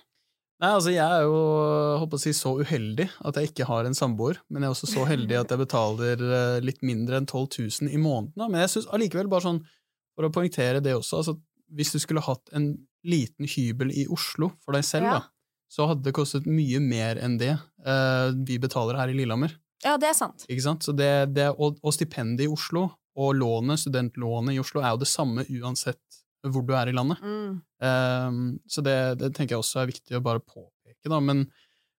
Nei, 0.60 0.70
altså 0.76 0.92
Jeg 0.92 1.00
er 1.08 1.22
jo 1.24 1.36
håper 2.02 2.18
å 2.18 2.20
si, 2.20 2.34
så 2.36 2.50
uheldig 2.60 3.06
at 3.24 3.38
jeg 3.40 3.48
ikke 3.48 3.64
har 3.70 3.86
en 3.88 3.96
samboer, 3.96 4.42
men 4.52 4.60
jeg 4.60 4.68
er 4.68 4.74
også 4.74 4.90
så 4.90 5.06
heldig 5.08 5.38
at 5.38 5.54
jeg 5.54 5.62
betaler 5.62 6.20
eh, 6.20 6.58
litt 6.60 6.82
mindre 6.84 7.16
enn 7.16 7.28
12 7.30 7.46
000 7.86 7.94
i 7.96 8.00
måneden. 8.00 8.34
Men 8.44 8.60
jeg 8.66 8.74
synes 8.74 8.90
allikevel, 8.92 9.30
bare 9.32 9.46
sånn, 9.46 9.62
for 10.18 10.28
å 10.28 10.32
poengtere 10.34 10.82
det 10.84 10.92
også, 10.98 11.22
altså 11.22 11.36
hvis 11.72 11.94
du 11.94 12.00
skulle 12.02 12.20
hatt 12.26 12.52
en 12.52 12.74
liten 13.08 13.48
hybel 13.48 13.92
i 13.94 14.04
Oslo 14.12 14.50
for 14.60 14.76
deg 14.76 14.84
selv, 14.84 15.06
Ja. 15.08 15.16
da, 15.22 15.64
så 15.70 15.86
hadde 15.88 16.04
det 16.04 16.12
kostet 16.18 16.48
mye 16.50 16.80
mer 16.82 17.16
enn 17.22 17.38
det 17.40 17.54
uh, 17.86 18.28
vi 18.34 18.58
betaler 18.60 18.98
her 18.98 19.08
i 19.08 19.14
Lillehammer. 19.16 19.54
Ja, 19.84 19.96
det 20.00 20.10
er 20.10 20.16
sant. 20.16 20.44
Ikke 20.50 20.64
sant? 20.64 20.84
Så 20.84 20.94
det, 20.96 21.10
det, 21.36 21.48
og, 21.56 21.78
og 21.82 21.94
stipendet 21.96 22.44
i 22.46 22.50
Oslo 22.50 22.88
og 23.20 23.32
lånet, 23.36 23.80
studentlånet 23.82 24.56
i 24.56 24.60
Oslo 24.62 24.82
er 24.82 24.94
jo 24.94 25.00
det 25.02 25.10
samme 25.10 25.44
uansett 25.60 26.00
hvor 26.48 26.64
du 26.64 26.72
er 26.76 26.88
i 26.88 26.94
landet. 26.96 27.20
Mm. 27.20 27.56
Um, 27.84 28.44
så 28.70 28.84
det, 28.84 28.96
det 29.20 29.32
tenker 29.36 29.56
jeg 29.56 29.64
også 29.64 29.82
er 29.82 29.90
viktig 29.90 30.16
å 30.16 30.22
bare 30.24 30.40
påpeke, 30.40 31.10
da. 31.12 31.18
Men, 31.20 31.42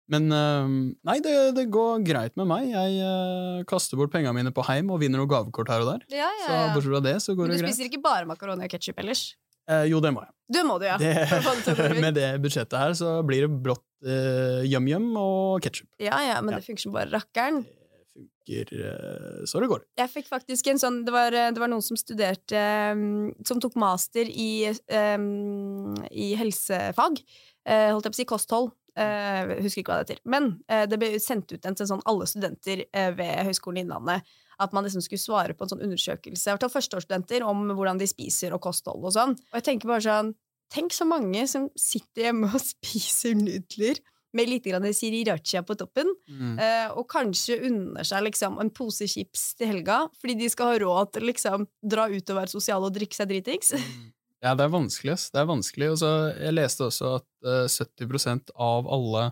men 0.10 0.32
um, 0.34 0.80
nei, 1.08 1.20
det, 1.22 1.36
det 1.58 1.68
går 1.74 2.02
greit 2.08 2.38
med 2.40 2.50
meg. 2.50 2.72
Jeg 2.72 2.98
uh, 3.06 3.62
kaster 3.70 4.00
bort 4.02 4.14
pengene 4.14 4.34
mine 4.38 4.54
på 4.56 4.66
heim 4.66 4.90
og 4.94 5.02
vinner 5.04 5.22
noen 5.22 5.30
gavekort 5.30 5.70
her 5.74 5.86
og 5.86 5.92
der. 5.94 6.08
Ja, 6.24 6.32
Så 6.42 6.50
ja, 6.50 6.64
Så 6.66 6.74
bortsett 6.74 6.90
fra 6.96 7.04
det, 7.06 7.16
så 7.22 7.38
går 7.38 7.46
Men 7.46 7.54
du 7.54 7.58
det 7.58 7.64
greit. 7.66 7.78
spiser 7.78 7.92
ikke 7.92 8.04
bare 8.08 8.30
makaroni 8.30 8.66
og 8.66 8.74
ketsjup 8.74 9.06
ellers? 9.06 9.24
Eh, 9.70 9.86
jo, 9.92 10.02
det 10.04 10.10
må 10.16 10.26
jeg. 10.26 10.34
Du 10.52 10.62
må 10.68 10.80
du, 10.82 10.88
ja. 10.90 10.98
Det, 11.02 11.14
det 11.70 11.90
med 12.06 12.18
det 12.18 12.32
budsjettet 12.42 12.78
her 12.82 12.98
så 12.98 13.20
blir 13.28 13.46
det 13.46 13.62
brått 13.62 13.86
uh, 14.06 14.62
yum-yum 14.68 15.12
og 15.20 15.62
ketsjup. 15.66 15.88
Ja, 16.02 16.18
ja, 16.26 16.42
men 16.42 16.54
Ja. 16.56 16.60
det 16.60 16.66
funker 16.70 16.82
som 16.88 16.96
bare 16.96 17.12
rakkeren. 17.12 17.62
Det 17.66 18.08
funker 18.12 18.74
eh, 18.82 19.46
så 19.48 19.62
det 19.62 19.70
går. 19.72 19.84
Jeg 20.02 20.10
fikk 20.12 20.28
faktisk 20.28 20.68
en 20.68 20.80
sånn 20.82 20.98
Det 21.06 21.14
var, 21.14 21.32
det 21.32 21.62
var 21.62 21.70
noen 21.72 21.84
som 21.86 21.96
studerte 21.96 22.60
um, 22.92 23.30
Som 23.48 23.62
tok 23.64 23.78
master 23.80 24.28
i, 24.28 24.68
um, 25.16 25.94
i 26.12 26.34
helsefag. 26.36 27.22
eh, 27.66 27.92
holdt 27.94 28.06
jeg 28.10 28.12
på 28.12 28.18
å 28.18 28.22
si 28.24 28.26
kosthold. 28.34 28.72
Uh, 28.92 29.56
husker 29.64 29.80
ikke 29.86 29.94
hva 29.94 30.02
det 30.04 30.10
heter. 30.10 30.22
Men 30.28 30.50
eh, 30.68 30.84
det 30.92 30.98
ble 31.00 31.14
sendt 31.24 31.54
ut 31.54 31.64
en 31.66 31.78
til 31.80 31.88
sånn 31.88 32.02
alle 32.12 32.26
studenter 32.28 32.82
eh, 32.92 33.14
ved 33.16 33.46
Høgskolen 33.48 33.80
i 33.80 33.86
Innlandet. 33.86 34.26
At 34.60 34.74
man 34.76 34.84
liksom 34.84 35.02
skulle 35.06 35.22
svare 35.24 35.56
på 35.56 35.64
en 35.64 35.72
sånn 35.72 35.86
undersøkelse 35.88 36.50
i 36.50 36.52
hvert 36.52 36.66
fall 36.66 36.74
førsteårsstudenter 36.76 37.46
om 37.48 37.70
hvordan 37.72 38.02
de 38.02 38.10
spiser 38.12 38.52
og 38.54 38.60
kosthold 38.66 39.06
og 39.08 39.14
sånn. 39.16 39.38
Og 39.54 39.56
jeg 39.62 39.64
tenker 39.70 39.88
bare 39.94 40.04
sånn 40.04 40.34
Tenk 40.72 40.96
så 40.96 41.08
mange 41.08 41.44
som 41.52 41.68
sitter 41.80 42.30
hjemme 42.30 42.50
og 42.52 42.64
spiser 42.74 43.36
nudler 43.38 44.00
med 44.32 44.48
litt 44.48 44.68
grann 44.70 44.88
sriracha 44.96 45.60
på 45.68 45.76
toppen. 45.80 46.08
Mm. 46.32 46.56
Eh, 46.56 46.94
og 46.96 47.04
kanskje 47.12 47.60
unner 47.68 48.08
seg 48.08 48.24
liksom 48.30 48.62
en 48.64 48.72
pose 48.72 49.08
chips 49.12 49.52
til 49.60 49.74
helga, 49.74 50.06
fordi 50.22 50.38
de 50.40 50.48
skal 50.52 50.72
ha 50.72 50.80
råd 50.86 51.12
til 51.18 51.28
liksom 51.28 51.68
dra 51.84 52.08
ut 52.08 52.32
og 52.32 52.40
være 52.40 52.54
sosiale 52.54 52.88
og 52.88 52.96
drikke 52.96 53.20
seg 53.20 53.32
dritings. 53.34 53.76
Ja, 54.42 54.56
det 54.58 54.64
er 54.66 54.72
vanskelig. 54.74 55.12
ass. 55.14 55.28
Det 55.30 55.38
er 55.38 55.46
vanskelig. 55.46 55.88
Og 55.94 56.00
så, 56.02 56.08
jeg 56.34 56.56
leste 56.56 56.88
også 56.88 57.12
at 57.20 57.28
uh, 57.46 57.68
70% 57.70 58.50
av 58.58 58.88
alle 58.90 59.28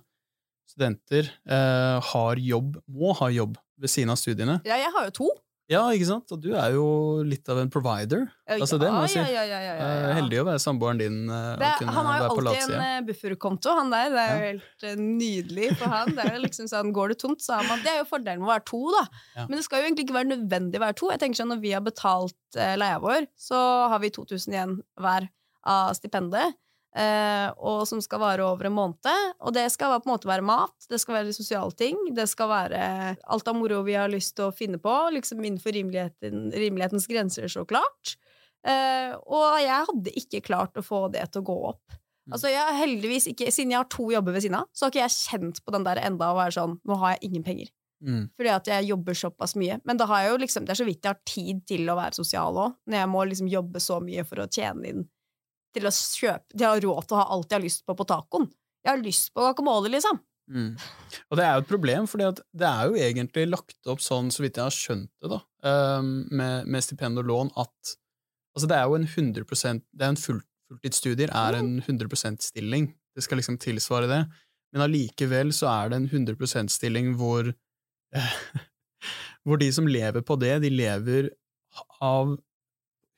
studenter 0.69 1.31
uh, 1.50 1.98
har 2.12 2.38
jobb, 2.38 2.77
må 2.86 3.15
ha 3.17 3.31
jobb 3.34 3.58
ved 3.81 3.89
siden 3.89 4.13
av 4.13 4.19
studiene. 4.22 4.60
Ja, 4.69 4.77
jeg 4.77 4.93
har 4.93 5.08
jo 5.08 5.15
to. 5.17 5.31
Ja, 5.69 5.83
ikke 5.93 6.07
sant? 6.09 6.31
Og 6.33 6.39
du 6.41 6.49
er 6.57 6.73
jo 6.73 6.85
litt 7.21 7.45
av 7.51 7.59
en 7.61 7.69
provider. 7.69 8.23
Altså, 8.49 8.79
det 8.81 8.89
må 8.89 9.03
jeg 9.05 9.11
si. 9.13 9.19
Ja, 9.21 9.43
ja, 9.45 9.59
ja, 9.61 9.73
Eh, 9.79 10.13
heldig 10.17 10.39
å 10.41 10.45
være 10.47 10.61
samboeren 10.63 10.97
din 10.99 11.19
eh, 11.29 11.51
Det, 11.61 11.69
han 11.85 12.07
har 12.07 12.23
jo 12.23 12.29
alltid 12.33 12.73
en 12.73 12.85
eh, 12.88 13.01
bufferkonto, 13.05 13.75
han 13.77 13.93
der. 13.93 14.09
Det 14.15 14.23
er 14.23 14.31
jo 14.33 14.47
helt 14.47 14.88
nydelig 15.03 15.69
for 15.77 15.93
han. 15.93 16.09
Det 16.17 16.25
er 16.25 16.39
jo 16.39 16.41
liksom 16.47 16.69
sånn, 16.71 16.89
Går 16.95 17.13
det 17.13 17.19
tomt, 17.21 17.43
så 17.45 17.59
har 17.59 17.69
man 17.69 17.83
Det 17.85 17.93
er 17.93 18.01
jo 18.01 18.07
fordelen 18.09 18.41
med 18.41 18.49
å 18.49 18.53
være 18.55 18.65
to, 18.71 18.81
da. 18.95 19.03
Men 19.43 19.59
det 19.59 19.65
skal 19.67 19.83
jo 19.83 19.89
egentlig 19.91 20.07
ikke 20.07 20.17
være 20.17 20.31
nødvendig 20.31 20.81
å 20.81 20.85
være 20.88 20.97
to. 21.03 21.11
Jeg 21.13 21.21
tenker 21.21 21.41
sånn, 21.43 21.53
Når 21.53 21.61
vi 21.67 21.75
har 21.77 21.85
betalt 21.85 22.59
leia 22.81 22.97
vår, 23.03 23.29
så 23.38 23.59
har 23.93 24.01
vi 24.01 24.09
2000 24.15 24.57
igjen 24.57 24.75
hver 24.97 25.29
av 25.69 25.93
stipendet. 25.93 26.57
Eh, 27.00 27.48
og 27.58 27.86
som 27.89 28.01
skal 28.03 28.22
vare 28.22 28.46
over 28.46 28.70
en 28.70 28.75
måned. 28.75 29.36
Og 29.39 29.56
det 29.56 29.65
skal 29.74 29.96
på 29.98 30.10
en 30.10 30.13
måte 30.13 30.29
være 30.29 30.46
mat, 30.46 30.75
det 30.91 31.00
skal 31.01 31.20
være 31.20 31.36
sosiale 31.36 31.75
ting, 31.79 32.00
det 32.15 32.27
skal 32.32 32.51
være 32.51 32.82
alt 33.20 33.51
av 33.51 33.58
moro 33.58 33.82
vi 33.88 33.98
har 34.00 34.12
lyst 34.12 34.36
til 34.38 34.50
å 34.50 34.56
finne 34.56 34.82
på, 34.82 34.96
liksom 35.15 35.41
innenfor 35.44 35.75
rimeligheten, 35.75 36.50
rimelighetens 36.56 37.08
grenser, 37.10 37.48
så 37.51 37.65
klart. 37.70 38.18
Eh, 38.68 39.15
og 39.15 39.62
jeg 39.63 39.88
hadde 39.88 40.15
ikke 40.20 40.44
klart 40.44 40.77
å 40.77 40.84
få 40.84 41.08
det 41.13 41.29
til 41.32 41.44
å 41.44 41.50
gå 41.50 41.58
opp. 41.72 41.98
Mm. 42.29 42.36
Altså 42.36 42.51
jeg 42.51 42.77
heldigvis 42.77 43.29
ikke, 43.32 43.50
Siden 43.56 43.72
jeg 43.74 43.79
har 43.79 43.89
to 43.89 44.10
jobber 44.12 44.36
ved 44.36 44.44
siden 44.46 44.60
av, 44.60 44.68
så 44.75 44.86
har 44.86 44.94
ikke 44.94 45.06
jeg 45.06 45.18
kjent 45.18 45.62
på 45.63 45.74
den 45.74 45.86
der 45.88 46.01
enda 46.03 46.34
å 46.34 46.38
være 46.38 46.58
sånn 46.60 46.75
Nå 46.86 46.98
har 47.01 47.15
jeg 47.15 47.29
ingen 47.29 47.46
penger. 47.46 47.72
Mm. 48.06 48.27
Fordi 48.38 48.51
at 48.53 48.68
jeg 48.72 48.89
jobber 48.91 49.18
såpass 49.18 49.56
mye. 49.60 49.79
Men 49.88 50.00
da 50.00 50.08
har 50.08 50.24
jeg 50.24 50.34
jo 50.34 50.41
liksom, 50.44 50.68
det 50.68 50.75
er 50.75 50.79
så 50.79 50.88
vidt 50.88 51.03
jeg 51.03 51.15
har 51.15 51.24
tid 51.27 51.63
til 51.68 51.89
å 51.91 51.98
være 52.00 52.15
sosial 52.15 52.60
òg. 52.60 52.77
Når 52.88 53.01
jeg 53.01 53.12
må 53.12 53.24
liksom 53.27 53.50
jobbe 53.51 53.82
så 53.84 54.00
mye 54.03 54.24
for 54.27 54.44
å 54.44 54.48
tjene 54.51 54.91
inn 54.94 55.08
til 55.81 55.89
å 55.89 55.93
kjøpe 55.95 56.57
De 56.57 56.65
har 56.67 56.81
råd 56.83 57.05
til 57.07 57.17
å 57.17 57.21
ha 57.21 57.27
alt 57.36 57.50
de 57.50 57.57
har 57.57 57.63
lyst 57.63 57.86
på 57.88 57.95
på 57.98 58.07
tacoen. 58.09 58.50
Jeg 58.86 58.91
har 58.91 59.01
lyst 59.03 59.31
på 59.33 59.43
guacamole, 59.43 59.91
liksom. 59.91 60.19
Mm. 60.50 60.74
Og 61.29 61.38
det 61.38 61.45
er 61.45 61.53
jo 61.53 61.63
et 61.63 61.69
problem, 61.69 62.07
for 62.09 62.21
det 62.21 62.67
er 62.69 62.89
jo 62.89 62.98
egentlig 62.98 63.45
lagt 63.51 63.89
opp 63.91 64.01
sånn, 64.01 64.31
så 64.33 64.41
vidt 64.41 64.57
jeg 64.57 64.65
har 64.65 64.74
skjønt 64.75 65.12
det, 65.21 65.29
da, 65.29 65.39
ehm, 65.69 66.13
med, 66.31 66.69
med 66.74 66.86
stipend 66.86 67.21
og 67.21 67.27
lån, 67.29 67.51
at 67.59 67.98
Altså, 68.57 68.65
det 68.67 68.77
er 68.79 68.88
jo 68.89 68.95
en 68.98 69.05
100% 69.05 69.83
Det 69.93 70.03
er 70.03 70.09
en 70.09 70.17
full, 70.19 70.39
fulltidsstudier 70.67 71.29
er 71.31 71.55
en 71.59 71.77
100 71.79 72.09
%-stilling. 72.09 72.89
Det 73.15 73.24
skal 73.24 73.39
liksom 73.39 73.59
tilsvare 73.62 74.09
det. 74.09 74.24
Men 74.74 74.83
allikevel 74.88 75.53
så 75.55 75.69
er 75.69 75.89
det 75.89 76.00
en 76.00 76.09
100 76.09 76.36
%-stilling 76.36 77.13
hvor 77.19 77.53
Hvor 79.45 79.62
de 79.62 79.69
som 79.71 79.88
lever 79.88 80.21
på 80.25 80.36
det, 80.41 80.57
de 80.65 80.69
lever 80.74 81.29
av 82.01 82.36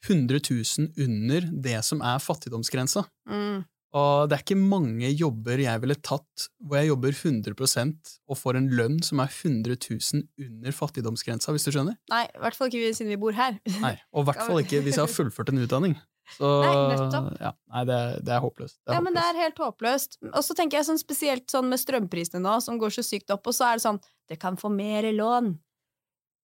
100 0.08 0.42
000 0.50 0.90
under 1.06 1.46
det 1.66 1.78
som 1.86 2.02
er 2.02 2.22
fattigdomsgrensa. 2.24 3.06
Mm. 3.30 3.62
Og 3.92 4.30
det 4.32 4.38
er 4.38 4.44
ikke 4.46 4.56
mange 4.56 5.10
jobber 5.20 5.60
jeg 5.60 5.82
ville 5.84 5.98
tatt 6.00 6.46
hvor 6.64 6.80
jeg 6.80 6.88
jobber 6.94 7.12
100% 7.12 8.14
og 8.32 8.40
får 8.40 8.60
en 8.62 8.70
lønn 8.72 9.02
som 9.04 9.20
er 9.20 9.34
100 9.34 9.76
000 9.76 10.46
under 10.46 10.76
fattigdomsgrensa, 10.76 11.52
hvis 11.52 11.68
du 11.68 11.74
skjønner? 11.76 11.98
Nei, 12.14 12.24
i 12.32 12.40
hvert 12.40 12.56
fall 12.56 12.72
ikke 12.72 12.94
siden 12.96 13.12
vi 13.12 13.20
bor 13.20 13.36
her. 13.36 13.60
Nei, 13.84 13.98
Og 14.16 14.24
i 14.24 14.30
hvert 14.30 14.46
fall 14.46 14.64
ikke 14.64 14.80
hvis 14.86 14.96
jeg 14.96 15.04
har 15.04 15.12
fullført 15.20 15.52
en 15.52 15.64
utdanning. 15.66 15.98
Så 16.38 16.48
Nei, 16.64 17.32
ja, 17.42 17.52
nei, 17.74 17.82
det, 17.90 17.98
det 18.24 18.32
er 18.32 18.44
håpløst. 18.44 18.78
Det 18.80 18.94
er 18.94 18.96
ja, 18.96 19.02
men 19.04 19.18
det 19.18 19.24
er 19.26 19.40
helt 19.42 19.58
håpløst. 19.60 20.16
Og 20.30 20.46
så 20.48 20.56
tenker 20.56 20.80
jeg 20.80 20.88
sånn 20.88 21.02
spesielt 21.02 21.52
sånn 21.52 21.68
med 21.68 21.82
strømprisene 21.82 22.40
nå, 22.46 22.54
som 22.64 22.80
går 22.80 22.94
så 22.96 23.04
sykt 23.04 23.34
opp, 23.36 23.50
og 23.52 23.58
så 23.58 23.68
er 23.68 23.80
det 23.82 23.84
sånn 23.84 24.00
Det 24.32 24.40
kan 24.40 24.56
få 24.56 24.72
mer 24.72 25.10
lån. 25.12 25.52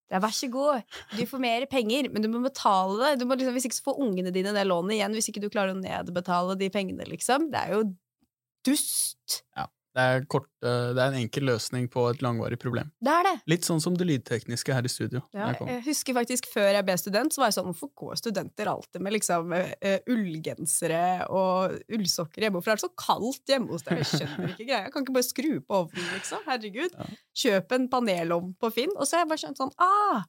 Det 0.08 0.16
er 0.16 0.24
vær 0.24 0.36
så 0.36 0.48
god, 0.48 0.98
du 1.18 1.24
får 1.28 1.42
mer 1.44 1.66
penger, 1.68 2.08
men 2.14 2.24
du 2.24 2.30
må 2.32 2.40
betale 2.46 2.96
det. 3.02 3.20
Du 3.20 3.26
må 3.28 3.36
liksom, 3.36 3.56
hvis 3.58 3.68
ikke 3.68 3.80
så 3.80 3.88
får 3.90 4.04
ungene 4.06 4.32
dine 4.36 4.54
det 4.56 4.64
lånet 4.68 4.96
igjen, 4.96 5.16
hvis 5.18 5.28
ikke 5.32 5.44
du 5.44 5.50
klarer 5.52 5.76
å 5.76 5.80
nedbetale 5.82 6.56
de 6.60 6.70
pengene, 6.72 7.08
liksom. 7.12 7.50
Det 7.52 7.60
er 7.60 7.76
jo 7.76 7.82
dust. 8.68 9.42
Det 9.98 10.04
er, 10.06 10.26
kort, 10.30 10.46
det 10.62 11.02
er 11.02 11.08
en 11.10 11.16
enkel 11.18 11.48
løsning 11.50 11.88
på 11.90 12.04
et 12.12 12.20
langvarig 12.22 12.60
problem. 12.62 12.92
Det 13.02 13.10
er 13.10 13.26
det. 13.26 13.32
Litt 13.50 13.66
sånn 13.66 13.82
som 13.82 13.96
det 13.98 14.06
lydtekniske 14.06 14.76
her 14.76 14.86
i 14.86 14.92
studio. 14.94 15.24
Ja, 15.34 15.48
jeg 15.56 15.66
jeg 15.72 15.84
husker 15.88 16.18
faktisk 16.20 16.46
Før 16.52 16.68
jeg 16.76 16.86
ble 16.86 16.98
student, 17.02 17.34
så 17.34 17.42
var 17.42 17.50
jeg 17.50 17.58
sånn 17.58 17.70
Hvorfor 17.72 17.90
går 17.98 18.20
studenter 18.22 18.70
alltid 18.70 19.02
med 19.02 19.16
liksom 19.16 19.56
uh, 19.58 19.98
ullgensere 20.14 21.02
og 21.34 21.80
ullsokker 21.98 22.46
hjemme? 22.46 22.60
Hvorfor 22.60 22.76
er 22.76 22.80
det 22.80 22.86
så 22.86 22.94
kaldt 23.08 23.54
hjemme 23.56 23.74
hos 23.74 23.88
deg? 23.88 24.04
Jeg 24.04 24.12
skjønner 24.14 24.54
ikke 24.54 24.68
greia. 24.70 24.84
Jeg 24.86 24.94
kan 24.94 25.08
ikke 25.08 25.18
bare 25.18 25.30
skru 25.32 25.52
på 25.66 25.82
ovnen, 25.82 26.08
liksom. 26.14 26.46
Herregud. 26.46 26.94
Ja. 26.94 27.10
Kjøp 27.42 27.78
en 27.80 27.90
panelovn 27.98 28.54
på 28.62 28.74
Finn. 28.78 28.94
Og 28.98 29.10
så 29.10 29.18
har 29.18 29.26
jeg 29.26 29.34
bare 29.34 29.44
skjønt 29.48 29.64
sånn 29.66 29.74
Ah! 29.82 30.28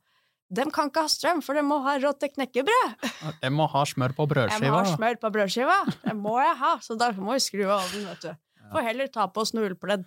De 0.48 0.64
kan 0.72 0.88
ikke 0.88 1.02
ha 1.04 1.12
strøm, 1.12 1.42
for 1.44 1.58
de 1.58 1.60
må 1.60 1.82
ha 1.84 1.98
rått 2.00 2.22
til 2.24 2.30
knekkebrød! 2.32 3.08
De 3.42 3.50
må 3.52 3.66
ha 3.68 3.82
smør 3.84 4.14
på 4.16 4.24
brødskiva. 4.30 4.64
Jeg 4.64 4.72
må 4.72 4.78
ha 4.80 4.94
smør 4.94 5.18
på 5.20 5.30
brødskiva! 5.34 5.80
Det 6.06 6.14
må 6.16 6.38
jeg 6.40 6.54
ha, 6.62 6.70
så 6.80 6.96
derfor 6.96 7.26
må 7.26 7.36
jeg 7.36 7.44
skru 7.44 7.66
av 7.66 7.82
ovnen, 7.82 8.06
vet 8.08 8.24
du. 8.24 8.30
Får 8.72 8.84
heller 8.84 9.08
ta 9.12 9.26
på 9.32 9.40
oss 9.44 9.52
noe 9.56 9.68
ullpledd. 9.70 10.04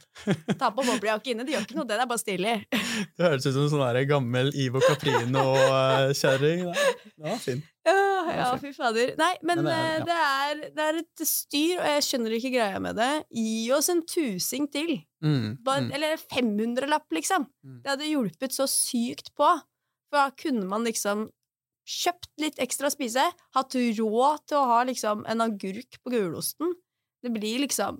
Ta 0.59 0.69
på 0.75 0.83
boblejakke 0.85 1.33
inne. 1.33 1.45
Det 1.47 1.55
gjør 1.55 1.65
ikke 1.67 1.77
noe, 1.79 1.87
det 1.89 1.97
er 1.97 2.09
bare 2.09 2.21
stilig. 2.21 2.55
Det 3.17 3.23
høres 3.25 3.45
ut 3.47 3.53
som 3.55 3.63
en 3.65 3.71
sånn 3.71 3.99
gammel 4.09 4.51
Ivo 4.61 4.81
Caprino-kjerring. 4.83 6.63
Det 6.71 7.23
var 7.25 7.39
fin. 7.41 7.61
Ja, 7.87 7.97
ja, 8.35 8.47
fy 8.61 8.69
fader. 8.75 9.13
Nei, 9.17 9.31
men, 9.41 9.63
Men 9.63 9.65
det 9.65 9.73
er- 9.73 9.95
eh, 9.95 10.05
det, 10.05 10.17
er, 10.21 10.61
det 10.75 10.85
er 10.85 10.99
et 11.01 11.23
styr, 11.25 11.79
og 11.79 11.87
jeg 11.89 12.03
skjønner 12.05 12.35
ikke 12.37 12.51
greia 12.53 12.79
med 12.83 12.99
det. 12.99 13.09
Gi 13.33 13.71
oss 13.73 13.89
en 13.89 14.03
tusing 14.05 14.67
til. 14.71 14.99
Mm, 15.25 15.57
Bare, 15.65 15.87
mm. 15.87 15.91
Eller 15.97 16.17
500-lapp, 16.21 17.07
liksom. 17.17 17.47
Mm. 17.65 17.79
Det 17.81 17.93
hadde 17.95 18.09
hjulpet 18.11 18.53
så 18.55 18.67
sykt 18.69 19.31
på. 19.37 19.49
For 20.11 20.19
da 20.19 20.27
kunne 20.37 20.67
man 20.69 20.85
liksom 20.85 21.29
kjøpt 21.91 22.29
litt 22.43 22.59
ekstra 22.61 22.91
å 22.91 22.93
spise, 22.93 23.23
hatt 23.57 23.73
råd 23.75 24.45
til 24.47 24.59
å 24.59 24.67
ha 24.69 24.83
liksom 24.87 25.25
en 25.27 25.41
agurk 25.47 25.97
på 26.03 26.13
gulosten. 26.13 26.75
Det 27.23 27.31
blir 27.33 27.63
liksom 27.65 27.99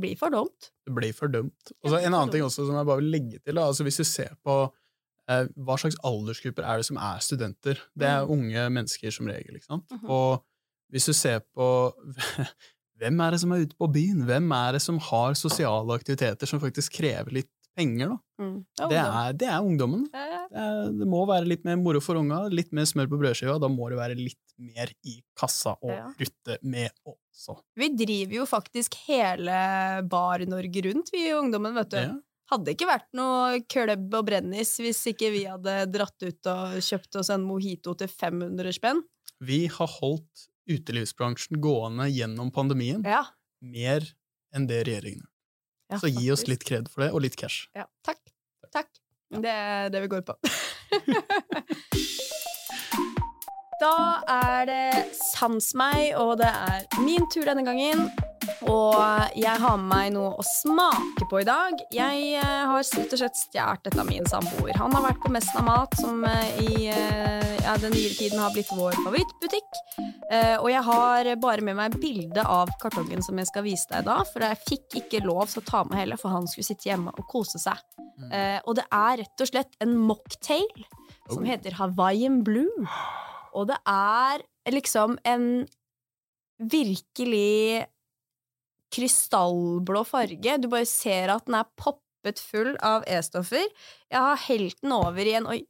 blir 0.00 0.16
for 0.18 0.30
dumt. 0.34 0.70
Det 0.86 0.94
blir 0.96 1.12
for 1.16 1.28
dumt. 1.32 1.72
Og 1.84 1.90
så 1.92 2.00
En 2.04 2.12
annen 2.14 2.30
ting 2.32 2.42
også 2.46 2.66
som 2.66 2.74
jeg 2.76 2.86
bare 2.88 3.00
vil 3.02 3.10
legge 3.14 3.38
til, 3.44 3.54
da, 3.54 3.66
altså 3.70 3.84
hvis 3.86 4.00
du 4.00 4.04
ser 4.04 4.34
på 4.44 4.56
eh, 5.30 5.46
hva 5.56 5.76
slags 5.78 5.96
aldersgrupper 6.02 6.64
er 6.66 6.80
det 6.82 6.86
som 6.88 6.96
er 6.98 7.18
studenter? 7.22 7.78
Det 7.96 8.06
er 8.08 8.24
Mm. 8.26 8.30
unge 8.34 8.70
mennesker 8.70 9.10
som 9.14 9.26
regel. 9.30 9.54
ikke 9.56 9.66
sant? 9.68 9.84
Mhm. 9.92 10.10
Og 10.10 10.42
hvis 10.90 11.06
du 11.06 11.12
ser 11.12 11.40
på 11.54 11.92
hvem 13.00 13.20
er 13.20 13.30
det 13.30 13.40
som 13.40 13.52
er 13.52 13.62
ute 13.64 13.76
på 13.78 13.86
byen, 13.92 14.24
hvem 14.26 14.50
er 14.52 14.72
det 14.72 14.82
som 14.82 14.98
har 14.98 15.34
sosiale 15.34 15.94
aktiviteter 15.94 16.46
som 16.46 16.60
faktisk 16.60 16.92
krever 16.98 17.30
litt 17.32 17.48
penger, 17.76 18.08
da? 18.14 18.16
Mm. 18.40 18.54
Det 18.90 18.96
er, 18.98 19.32
det 19.36 19.48
er 19.48 19.60
ungdommen. 19.66 20.06
Ja, 20.14 20.24
ja. 20.30 20.40
Det, 20.50 20.62
er, 20.64 20.92
det 21.00 21.08
må 21.12 21.20
være 21.28 21.46
litt 21.50 21.64
mer 21.68 21.76
moro 21.80 22.00
for 22.00 22.16
unga, 22.20 22.42
litt 22.52 22.72
mer 22.76 22.88
smør 22.88 23.08
på 23.12 23.18
brødskiva. 23.20 23.58
Da 23.60 23.68
må 23.72 23.88
det 23.92 23.98
være 24.00 24.16
litt 24.18 24.54
mer 24.60 24.90
i 25.08 25.18
kassa 25.38 25.76
å 25.80 25.90
Ja. 25.92 26.08
rutte 26.20 26.56
med 26.62 26.90
også. 27.08 27.58
Vi 27.76 27.88
driver 27.96 28.34
jo 28.40 28.46
faktisk 28.48 28.96
hele 29.06 30.02
Bar-Norge 30.10 30.82
rundt, 30.88 31.12
vi 31.12 31.28
ungdommen, 31.36 31.74
vet 31.78 31.90
du. 31.94 32.00
Ja. 32.00 32.16
Hadde 32.50 32.72
ikke 32.74 32.88
vært 32.90 33.06
noe 33.14 33.60
kløbb 33.70 34.14
og 34.18 34.24
brennis 34.26 34.72
hvis 34.82 35.04
ikke 35.12 35.28
vi 35.30 35.44
hadde 35.46 35.84
dratt 35.94 36.18
ut 36.26 36.48
og 36.50 36.80
kjøpt 36.82 37.20
oss 37.20 37.30
en 37.30 37.44
mojito 37.46 37.94
til 38.00 38.08
500 38.10 38.72
spenn. 38.74 39.04
Vi 39.40 39.66
har 39.70 39.86
holdt 40.00 40.48
utelivsbransjen 40.70 41.60
gående 41.62 42.08
gjennom 42.10 42.50
pandemien 42.54 43.04
Ja. 43.06 43.22
mer 43.62 44.02
enn 44.54 44.66
det 44.66 44.82
regjeringen. 44.88 45.26
Ja 45.90 45.98
Så 45.98 46.06
gi 46.12 46.30
oss 46.32 46.46
litt 46.46 46.64
kred 46.66 46.88
for 46.90 47.02
det, 47.04 47.12
og 47.14 47.20
litt 47.24 47.36
cash. 47.38 47.68
Ja, 47.76 47.84
takk. 48.06 48.20
Takk. 48.70 48.88
Det 49.30 49.50
er 49.50 49.88
det 49.90 50.00
vi 50.04 50.08
går 50.10 50.22
på. 50.26 50.34
da 53.82 53.94
er 54.30 54.66
det 54.70 55.04
sans 55.18 55.74
meg, 55.78 56.14
og 56.18 56.38
det 56.42 56.50
er 56.50 56.86
min 57.02 57.26
tur 57.32 57.44
denne 57.48 57.64
gangen. 57.66 58.10
Og 58.68 58.96
jeg 59.36 59.56
har 59.62 59.76
med 59.80 59.88
meg 59.90 60.12
noe 60.14 60.32
å 60.40 60.44
smake 60.46 61.26
på 61.30 61.42
i 61.42 61.46
dag. 61.48 61.80
Jeg 61.92 62.22
eh, 62.40 62.62
har 62.70 62.82
rett 62.82 63.14
og 63.14 63.20
slett 63.20 63.38
stjålet 63.38 63.84
dette 63.86 64.00
av 64.00 64.08
min 64.08 64.26
samboer. 64.28 64.72
Han 64.80 64.94
har 64.96 65.04
vært 65.08 65.20
på 65.24 65.32
Messen 65.32 65.60
av 65.60 65.66
mat, 65.66 65.96
som 66.00 66.24
eh, 66.28 66.62
i 66.64 66.86
eh, 66.92 67.50
ja, 67.64 67.74
den 67.82 67.92
nyere 67.94 68.16
tiden 68.16 68.40
har 68.40 68.54
blitt 68.54 68.70
vår 68.72 68.96
favorittbutikk. 69.04 69.80
Og 70.30 70.68
jeg 70.70 70.80
har 70.86 71.28
bare 71.42 71.64
med 71.66 71.74
meg 71.74 71.96
bilde 71.98 72.42
av 72.46 72.70
kartongen 72.80 73.22
som 73.24 73.38
jeg 73.40 73.48
skal 73.48 73.64
vise 73.66 73.88
deg 73.90 74.04
da, 74.06 74.20
for 74.28 74.44
jeg 74.46 74.60
fikk 74.62 74.96
ikke 75.00 75.24
lov 75.24 75.48
til 75.50 75.58
å 75.58 75.66
ta 75.66 75.80
med 75.88 75.98
heller, 75.98 76.20
for 76.20 76.30
han 76.30 76.46
skulle 76.48 76.68
sitte 76.68 76.86
hjemme 76.86 77.10
og 77.10 77.26
kose 77.30 77.58
seg. 77.58 77.80
Mm. 78.20 78.32
og 78.68 78.74
det 78.76 78.84
er 78.92 79.14
rett 79.22 79.42
og 79.42 79.48
slett 79.48 79.78
en 79.80 79.94
mocktail 79.96 80.66
som 81.30 81.42
Oh. 81.42 81.48
heter 81.48 81.72
Hawaiian 81.78 82.42
Blue. 82.44 82.86
Og 83.56 83.66
det 83.70 83.78
er 83.88 84.42
liksom 84.70 85.16
en 85.24 85.66
virkelig 86.60 87.86
krystallblå 88.94 90.04
farge. 90.08 90.56
Du 90.60 90.68
bare 90.72 90.88
ser 90.88 91.32
at 91.34 91.46
den 91.48 91.58
er 91.58 91.68
poppet 91.78 92.42
full 92.42 92.74
av 92.84 93.06
E-stoffer. 93.08 93.68
Jeg 94.10 94.26
har 94.26 94.44
helt 94.48 94.80
den 94.82 94.96
over 94.96 95.26
i 95.26 95.36
en 95.38 95.48
Oi. 95.50 95.62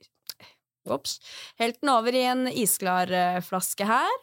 Ops. 0.91 1.19
Helt 1.61 1.77
den 1.83 1.93
over 1.93 2.17
i 2.17 2.25
en 2.27 2.47
isklar 2.49 3.11
eh, 3.13 3.41
flaske 3.45 3.87
her. 3.87 4.17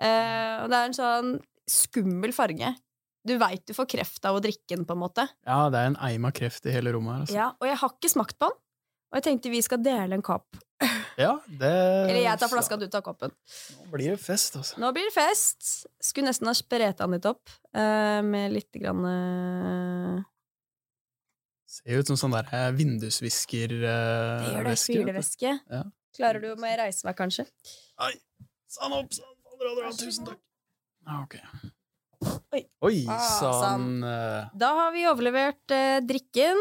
Eh, 0.00 0.62
og 0.62 0.70
det 0.70 0.78
er 0.78 0.88
en 0.88 0.96
sånn 0.96 1.32
skummel 1.70 2.34
farge. 2.36 2.70
Du 3.24 3.34
veit 3.40 3.64
du 3.66 3.72
får 3.74 3.88
kreft 3.88 4.26
av 4.28 4.36
å 4.36 4.42
drikke 4.44 4.76
den, 4.76 4.84
på 4.86 4.94
en 4.94 5.00
måte. 5.00 5.24
Ja, 5.48 5.66
det 5.72 5.80
er 5.80 5.90
en 5.90 6.00
eim 6.04 6.28
av 6.28 6.34
kreft 6.36 6.66
i 6.68 6.74
hele 6.74 6.92
rommet 6.94 7.14
her. 7.14 7.24
Altså. 7.24 7.36
Ja, 7.38 7.48
og 7.58 7.68
jeg 7.70 7.80
har 7.80 7.94
ikke 7.96 8.12
smakt 8.12 8.38
på 8.38 8.50
den. 8.52 8.60
Og 9.10 9.18
jeg 9.18 9.26
tenkte 9.28 9.52
vi 9.52 9.62
skal 9.64 9.82
dele 9.84 10.18
en 10.18 10.24
kopp. 10.26 10.58
Ja, 11.20 11.36
det 11.46 11.70
Eller 12.10 12.22
jeg 12.24 12.38
tar 12.42 12.50
flaska, 12.50 12.76
du 12.80 12.88
tar 12.90 13.02
koppen. 13.06 13.30
Nå 13.78 13.84
blir 13.92 14.10
det 14.16 14.20
fest, 14.22 14.56
altså. 14.58 14.74
Nå 14.82 14.88
blir 14.96 15.06
det 15.06 15.14
fest. 15.14 15.60
Skulle 16.02 16.26
nesten 16.30 16.48
ha 16.50 16.54
spreta 16.58 17.04
den 17.06 17.14
litt 17.18 17.28
opp 17.30 17.44
uh, 17.76 18.20
med 18.26 18.50
litt 18.56 18.72
grann 18.74 19.02
uh... 19.06 20.22
Ser 21.74 21.98
ut 22.02 22.06
som 22.10 22.18
sånn 22.18 22.34
der 22.36 22.46
eh, 22.46 22.50
gjør 22.54 22.70
det. 22.70 22.78
vindusviskervæske. 22.78 24.76
Spylevæske. 24.84 25.50
Ja. 25.74 25.82
Klarer 26.14 26.38
du 26.44 26.48
å 26.52 26.56
reise 26.78 27.02
meg, 27.08 27.14
kanskje? 27.18 27.44
Nei. 27.98 28.12
Sann 28.70 28.92
opp, 28.94 29.10
sann 29.14 29.34
av 29.50 29.54
dra, 29.80 29.90
tusen 29.98 30.24
takk. 30.28 30.38
Ja, 31.04 31.14
ok. 31.24 31.34
Oi. 32.54 32.62
Oi 32.86 32.98
Ah, 33.10 33.18
sann. 33.60 33.88
eh, 34.06 34.42
Da 34.54 34.68
har 34.78 34.90
vi 34.94 35.02
overlevert 35.10 35.66
eh, 35.74 35.98
drikken. 36.06 36.58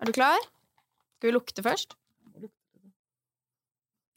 Er 0.00 0.04
du 0.08 0.12
klar? 0.16 0.40
Skal 1.18 1.28
vi 1.28 1.34
lukte 1.36 1.60
først? 1.66 1.90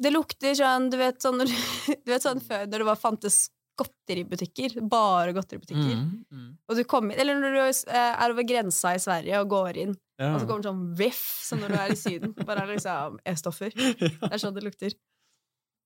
Det 0.02 0.10
lukter 0.12 0.56
sånn, 0.58 0.88
du 0.90 0.98
vet 0.98 1.22
sånn, 1.22 1.42
du, 1.46 2.08
vet 2.10 2.24
sånn 2.24 2.42
før 2.42 2.64
når 2.70 2.82
det 2.84 2.88
var 2.88 3.00
fantes 3.00 3.42
godteributikker. 3.82 4.80
Bare 4.92 5.34
godteributikker. 5.34 5.98
Mm, 5.98 6.24
mm. 6.32 6.48
Og 6.70 6.78
du 6.78 6.84
kommer, 6.90 7.18
eller 7.22 7.38
når 7.40 7.56
du 7.56 7.62
eh, 7.64 7.96
er 8.12 8.34
over 8.34 8.46
grensa 8.46 8.96
i 8.98 9.02
Sverige 9.02 9.40
og 9.44 9.52
går 9.54 9.80
inn, 9.86 9.94
Ja. 10.22 10.36
og 10.36 10.42
så 10.44 10.46
kommer 10.50 10.62
det 10.62 10.70
sånn 10.70 10.82
viff, 11.00 11.22
som 11.42 11.62
når 11.64 11.72
du 11.74 11.78
er 11.82 11.94
i 11.94 11.96
Syden. 11.98 12.34
Bare 12.46 12.66
liksom 12.70 13.16
E-stoffer. 13.26 13.72
Det 13.78 14.28
er 14.30 14.42
sånn 14.42 14.54
det 14.54 14.62
lukter. 14.68 14.94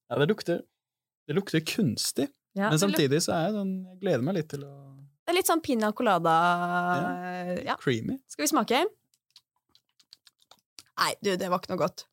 ja, 0.10 0.18
det 0.20 0.28
lukter 0.28 0.60
Det 1.28 1.36
lukter 1.38 1.64
kunstig, 1.66 2.28
Ja, 2.56 2.68
men 2.70 2.80
samtidig 2.80 3.22
så 3.24 3.32
er 3.36 3.48
jeg 3.48 3.56
sånn 3.56 3.72
Jeg 3.90 3.98
gleder 4.04 4.26
meg 4.28 4.36
litt 4.38 4.50
til 4.52 4.62
å 4.68 4.74
Det 5.26 5.32
er 5.34 5.38
litt 5.40 5.48
sånn 5.50 5.64
pina 5.64 5.90
colada 5.98 6.36
ja. 7.66 7.76
Creamy. 7.82 8.20
Skal 8.28 8.46
vi 8.46 8.52
smake? 8.52 8.84
Nei, 11.00 11.14
du, 11.24 11.32
det 11.40 11.48
var 11.52 11.60
ikke 11.64 11.74
noe 11.74 11.82
godt. 11.82 12.06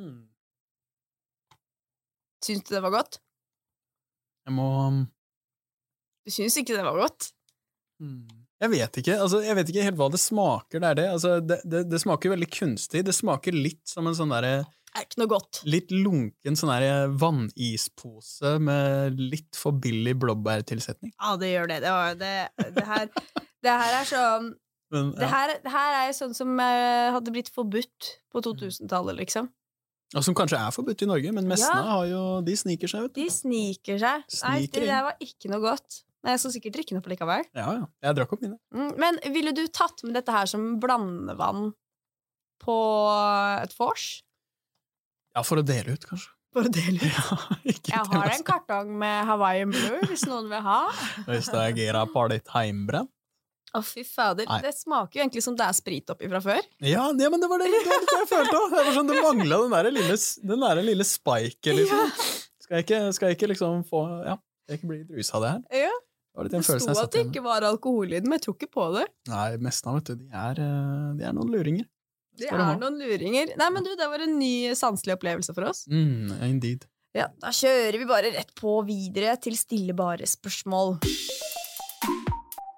Mm. 0.00 0.16
Syns 2.44 2.66
du 2.68 2.74
det 2.76 2.82
var 2.84 2.94
godt? 2.94 3.20
Jeg 4.48 4.54
må 4.56 4.68
Du 6.24 6.32
syns 6.32 6.56
ikke 6.60 6.76
det 6.76 6.84
var 6.86 6.96
godt? 6.96 7.32
Hmm. 7.98 8.26
Jeg 8.58 8.72
vet 8.72 8.98
ikke 9.00 9.14
altså, 9.22 9.40
jeg 9.44 9.54
vet 9.58 9.70
ikke 9.70 9.84
helt 9.86 9.98
hva 10.00 10.08
det 10.10 10.20
smaker. 10.22 10.80
Det, 10.80 10.88
er 10.88 10.98
det. 10.98 11.06
Altså, 11.12 11.36
det, 11.44 11.84
det, 11.90 12.00
smaker 12.02 12.34
veldig 12.34 12.50
kunstig. 12.50 13.04
Det 13.06 13.14
smaker 13.14 13.54
litt 13.54 13.84
som 13.86 14.08
en 14.10 14.16
sånn 14.18 14.34
derre 14.34 14.52
er. 14.58 14.66
Litt 15.68 15.92
lunken 15.92 16.56
sånn 16.58 16.72
der 16.72 17.12
vannispose 17.20 18.56
med 18.62 19.20
litt 19.20 19.58
for 19.58 19.76
billig 19.78 20.16
blåbærtilsetning. 20.18 21.12
Ja, 21.14 21.36
det 21.38 21.52
gjør 21.52 21.70
det. 21.70 21.76
Det, 21.84 21.92
det, 22.18 22.32
det, 22.74 22.86
her, 22.88 23.04
det 23.62 23.76
her 23.82 23.98
er 24.00 24.08
sånn 24.08 24.48
Men, 24.94 25.12
Det 25.14 25.26
ja. 25.26 25.30
her, 25.34 25.54
det 25.62 25.74
her 25.74 25.96
er 26.00 26.16
sånn 26.16 26.34
som 26.34 26.56
eh, 26.64 27.12
hadde 27.14 27.34
blitt 27.34 27.52
forbudt 27.52 28.10
på 28.32 28.42
2000-tallet, 28.46 29.20
liksom. 29.20 29.50
Og 30.16 30.24
som 30.24 30.32
kanskje 30.36 30.56
er 30.56 30.72
forbudt 30.72 31.02
i 31.04 31.08
Norge, 31.10 31.32
men 31.36 31.44
messene 31.50 31.82
Ja. 31.82 31.88
har 31.92 32.06
jo, 32.08 32.20
de 32.46 32.54
sniker 32.56 32.88
seg, 32.88 33.08
du. 33.08 33.20
De 33.20 33.26
sniker 33.28 33.98
seg. 34.00 34.22
Nei, 34.44 34.60
det 34.66 34.86
der 34.88 35.02
var 35.04 35.16
ikke 35.20 35.50
noe 35.52 35.60
godt. 35.60 36.02
Men 36.24 36.32
jeg 36.32 36.40
skal 36.40 36.54
sikkert 36.54 36.72
drikke 36.78 36.94
den 36.94 36.98
opp 37.02 37.10
likevel. 37.12 37.44
Ja, 37.54 37.66
ja. 37.76 37.84
Jeg 38.02 38.16
drakk 38.16 38.32
opp 38.32 38.40
mine. 38.42 38.56
Mm, 38.74 38.96
men 38.98 39.18
ville 39.34 39.52
du 39.54 39.66
tatt 39.68 40.02
med 40.04 40.14
dette 40.16 40.32
her 40.32 40.46
som 40.50 40.80
blandevann 40.80 41.74
på 42.64 42.78
et 43.62 43.76
vors? 43.78 44.06
Ja, 45.36 45.44
for 45.46 45.60
å 45.60 45.64
dele 45.66 45.92
ut, 45.94 46.08
kanskje. 46.08 46.32
For 46.56 46.64
å 46.66 46.72
dele 46.72 46.98
ut? 46.98 47.04
Ja, 47.18 47.36
ikke 47.68 47.92
Jeg 47.92 48.08
har 48.16 48.32
en 48.32 48.42
kartong 48.48 48.90
med 48.98 49.26
Hawaiian 49.28 49.70
Blue, 49.70 50.00
hvis 50.08 50.24
noen 50.26 50.48
vil 50.50 50.64
ha. 50.64 50.80
Hvis 51.28 51.52
det 51.52 51.60
er 51.66 51.76
gira 51.76 52.06
på 52.10 52.24
litt 52.32 52.48
heimbrent. 52.56 53.12
Å, 53.76 53.82
fy 53.84 54.04
fader. 54.06 54.48
Nei. 54.48 54.58
Det 54.64 54.72
smaker 54.76 55.18
jo 55.20 55.24
egentlig 55.26 55.44
som 55.44 55.56
det 55.58 55.66
er 55.66 55.76
sprit 55.76 56.12
oppi 56.14 56.28
fra 56.30 56.40
før. 56.44 56.60
Ja, 56.80 57.08
ja, 57.12 57.30
men 57.32 57.42
det 57.42 57.48
var 57.50 57.60
det, 57.60 57.68
det, 57.74 57.82
var 57.84 58.04
det 58.04 58.18
jeg 58.22 58.28
følte 58.30 58.58
òg. 58.58 58.68
Det 58.72 58.84
var 58.86 58.92
sånn, 58.96 59.10
det 59.12 59.22
mangla 59.24 59.60
den 59.64 59.74
der 59.76 59.90
lille, 59.92 60.18
den 60.52 60.64
der 60.64 60.82
lille 60.86 61.06
spiken, 61.08 61.80
liksom. 61.82 62.12
Skal 62.64 62.80
jeg 62.80 62.86
ikke, 62.88 63.00
skal 63.16 63.30
jeg 63.30 63.38
ikke 63.38 63.50
liksom 63.54 63.84
få 63.88 64.02
Ja, 64.26 64.34
skal 64.64 64.74
jeg 64.74 64.80
ikke 64.82 64.90
bli 64.92 65.00
drusa 65.08 65.38
av 65.38 65.44
det 65.44 65.52
her? 65.54 65.86
Ja. 65.88 65.94
Det 66.38 66.52
Det 66.54 66.62
sto 66.62 66.92
at 67.02 67.14
det 67.16 67.24
ikke 67.26 67.42
var 67.42 67.64
alkohol 67.66 68.12
i 68.12 68.20
den, 68.20 68.28
men 68.30 68.38
jeg 68.38 68.44
tror 68.46 68.54
ikke 68.54 68.70
på 68.76 68.84
det. 68.94 69.08
Nei, 69.26 69.56
mestene, 69.64 69.96
vet 69.98 70.12
du, 70.12 70.20
de 70.20 70.28
er, 70.30 70.60
eh, 70.62 71.08
de 71.18 71.24
er 71.26 71.34
noen 71.34 71.50
luringer. 71.50 71.88
Det 72.38 72.46
er 72.54 72.78
noen 72.78 73.00
luringer. 73.00 73.50
Nei, 73.58 73.68
men 73.74 73.82
du, 73.82 73.90
det 73.98 74.06
var 74.06 74.22
en 74.22 74.36
ny 74.38 74.52
sanselig 74.78 75.16
opplevelse 75.16 75.54
for 75.56 75.66
oss. 75.66 75.82
Mm, 75.90 76.30
indeed. 76.46 76.86
Ja, 77.16 77.26
Da 77.42 77.50
kjører 77.50 77.98
vi 77.98 78.06
bare 78.06 78.30
rett 78.36 78.52
på 78.54 78.76
videre 78.86 79.34
til 79.42 79.56
stillebare 79.58 80.28
spørsmål. 80.30 80.98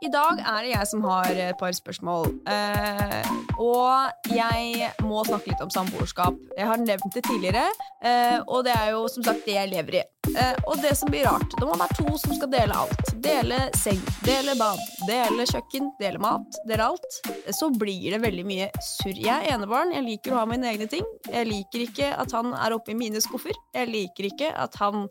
I 0.01 0.09
dag 0.09 0.39
er 0.41 0.65
det 0.65 0.71
jeg 0.73 0.89
som 0.89 1.03
har 1.05 1.29
et 1.29 1.59
par 1.61 1.75
spørsmål. 1.77 2.31
Eh, 2.49 3.27
og 3.61 4.31
jeg 4.33 4.87
må 5.05 5.21
snakke 5.29 5.51
litt 5.53 5.61
om 5.61 5.73
samboerskap. 5.73 6.39
Jeg 6.57 6.69
har 6.71 6.81
nevnt 6.81 7.13
det 7.13 7.23
tidligere, 7.27 7.67
eh, 8.01 8.39
og 8.47 8.65
det 8.65 8.73
er 8.79 8.95
jo 8.95 9.03
som 9.13 9.27
sagt 9.27 9.45
det 9.45 9.59
jeg 9.59 9.69
lever 9.69 9.99
i. 9.99 10.03
Eh, 10.31 10.57
og 10.65 10.81
det 10.81 10.95
som 10.97 11.11
blir 11.13 11.27
rart, 11.29 11.53
det 11.53 11.69
må 11.69 11.77
være 11.77 11.99
to 11.99 12.15
som 12.23 12.33
skal 12.33 12.49
dele 12.55 12.79
alt. 12.81 13.13
Dele 13.21 13.59
seng, 13.77 14.01
dele 14.25 14.55
bad, 14.57 14.81
dele 15.05 15.45
kjøkken, 15.51 15.91
dele 16.01 16.23
mat, 16.23 16.61
dele 16.71 16.87
alt. 16.95 17.21
Så 17.53 17.69
blir 17.77 18.15
det 18.15 18.23
veldig 18.25 18.47
mye 18.49 18.71
surr. 18.87 19.21
Jeg 19.21 19.37
er 19.37 19.53
enebarn, 19.59 19.93
jeg 19.99 20.07
liker 20.07 20.33
å 20.33 20.41
ha 20.41 20.47
mine 20.49 20.73
egne 20.73 20.89
ting. 20.89 21.05
Jeg 21.29 21.51
liker 21.51 21.85
ikke 21.85 22.09
at 22.17 22.33
han 22.39 22.55
er 22.57 22.79
oppi 22.79 22.97
mine 22.97 23.21
skuffer. 23.21 23.53
Jeg 23.77 23.93
liker 23.93 24.33
ikke 24.33 24.55
at 24.65 24.81
han 24.81 25.11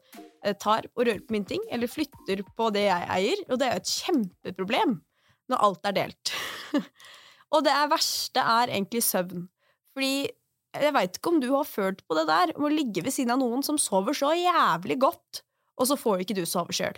tar 0.61 0.87
og 0.95 1.05
rører 1.05 1.21
på 1.25 1.35
min 1.35 1.47
ting, 1.47 1.63
eller 1.71 1.91
flytter 1.91 2.43
på 2.57 2.69
det 2.75 2.87
jeg 2.87 3.07
eier. 3.15 3.45
Og 3.49 3.59
det 3.59 3.67
er 3.67 3.77
jo 3.77 3.83
et 3.83 3.93
kjempeproblem 3.93 4.97
når 5.49 5.63
alt 5.65 5.89
er 5.89 5.95
delt. 5.97 6.33
og 7.53 7.65
det 7.65 7.73
er 7.73 7.91
verste 7.91 8.43
er 8.57 8.73
egentlig 8.75 9.03
søvn. 9.05 9.47
Fordi 9.97 10.29
jeg 10.77 10.93
veit 10.93 11.17
ikke 11.17 11.31
om 11.31 11.39
du 11.41 11.49
har 11.55 11.65
følt 11.65 12.03
på 12.05 12.17
det 12.17 12.27
der, 12.29 12.53
om 12.57 12.67
å 12.67 12.73
ligge 12.73 13.03
ved 13.05 13.13
siden 13.15 13.33
av 13.33 13.41
noen 13.41 13.65
som 13.65 13.79
sover 13.81 14.15
så 14.17 14.31
jævlig 14.37 14.99
godt, 15.01 15.41
og 15.79 15.89
så 15.89 15.97
får 15.97 16.23
ikke 16.23 16.37
du 16.37 16.43
sove 16.47 16.75
sjøl. 16.75 16.97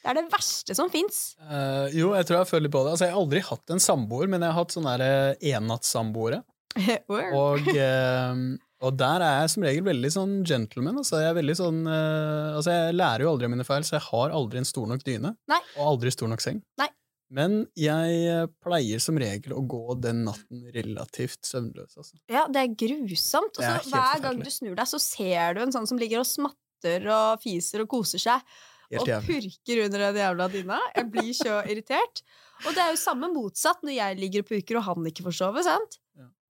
Det 0.00 0.08
er 0.08 0.16
det 0.16 0.30
verste 0.32 0.72
som 0.76 0.88
fins. 0.88 1.34
Uh, 1.44 1.92
jo, 1.92 2.14
jeg 2.16 2.24
tror 2.24 2.38
jeg 2.38 2.48
føler 2.48 2.72
på 2.72 2.80
det. 2.86 2.94
Altså, 2.94 3.04
jeg 3.04 3.12
har 3.12 3.20
aldri 3.20 3.42
hatt 3.44 3.74
en 3.74 3.82
samboer, 3.84 4.30
men 4.32 4.40
jeg 4.40 4.48
har 4.48 4.62
hatt 4.62 4.72
sånne 4.72 4.94
der 5.02 5.42
ennattssamboere. 5.52 6.40
Og, 7.36 7.68
eh, 7.74 8.42
og 8.80 8.96
der 8.96 9.24
er 9.24 9.34
jeg 9.42 9.52
som 9.52 9.64
regel 9.66 9.84
veldig 9.84 10.10
sånn 10.14 10.38
gentleman. 10.48 11.00
Altså, 11.02 11.20
jeg, 11.20 11.56
sånn, 11.58 11.82
uh, 11.84 12.56
altså, 12.56 12.72
jeg 12.72 12.96
lærer 12.96 13.26
jo 13.26 13.34
aldri 13.34 13.48
av 13.48 13.52
mine 13.52 13.66
feil, 13.68 13.84
så 13.84 13.98
jeg 13.98 14.06
har 14.06 14.32
aldri 14.36 14.62
en 14.62 14.68
stor 14.68 14.88
nok 14.88 15.04
dyne. 15.04 15.34
Nei. 15.52 15.60
Og 15.76 15.92
aldri 15.94 16.12
stor 16.14 16.32
nok 16.32 16.44
seng. 16.44 16.62
Nei. 16.80 16.88
Men 17.30 17.60
jeg 17.78 18.14
eh, 18.26 18.48
pleier 18.58 18.98
som 19.02 19.18
regel 19.20 19.54
å 19.54 19.60
gå 19.62 19.94
den 20.02 20.24
natten 20.26 20.64
relativt 20.74 21.46
søvnløs. 21.46 21.92
Altså. 21.94 22.18
Ja, 22.26 22.48
det 22.50 22.64
er 22.64 22.72
grusomt. 22.74 23.54
Og 23.54 23.62
så 23.62 23.70
helt 23.76 23.92
hver 23.92 24.24
gang 24.24 24.42
du 24.42 24.50
snur 24.50 24.74
deg, 24.74 24.88
så 24.90 24.98
ser 24.98 25.54
du 25.54 25.62
en 25.62 25.74
sånn 25.76 25.86
som 25.86 26.00
ligger 26.00 26.24
og 26.24 26.26
smatter 26.26 27.06
og 27.06 27.44
fiser 27.44 27.84
og 27.84 27.92
koser 27.92 28.22
seg. 28.22 28.50
Og 28.98 29.06
purker 29.06 29.84
under 29.84 30.08
den 30.08 30.18
jævla 30.24 30.48
dyna. 30.50 30.80
Jeg 30.96 31.10
blir 31.12 31.30
så 31.38 31.60
irritert. 31.70 32.24
Og 32.64 32.74
det 32.74 32.82
er 32.82 32.90
jo 32.96 33.00
samme 33.00 33.30
motsatt 33.32 33.84
når 33.86 33.94
jeg 33.94 34.18
ligger 34.18 34.42
og 34.42 34.50
purker 34.50 34.80
og 34.80 34.86
han 34.88 35.06
ikke 35.12 35.28
får 35.28 35.38
sove. 35.38 35.62
sant? 35.64 36.00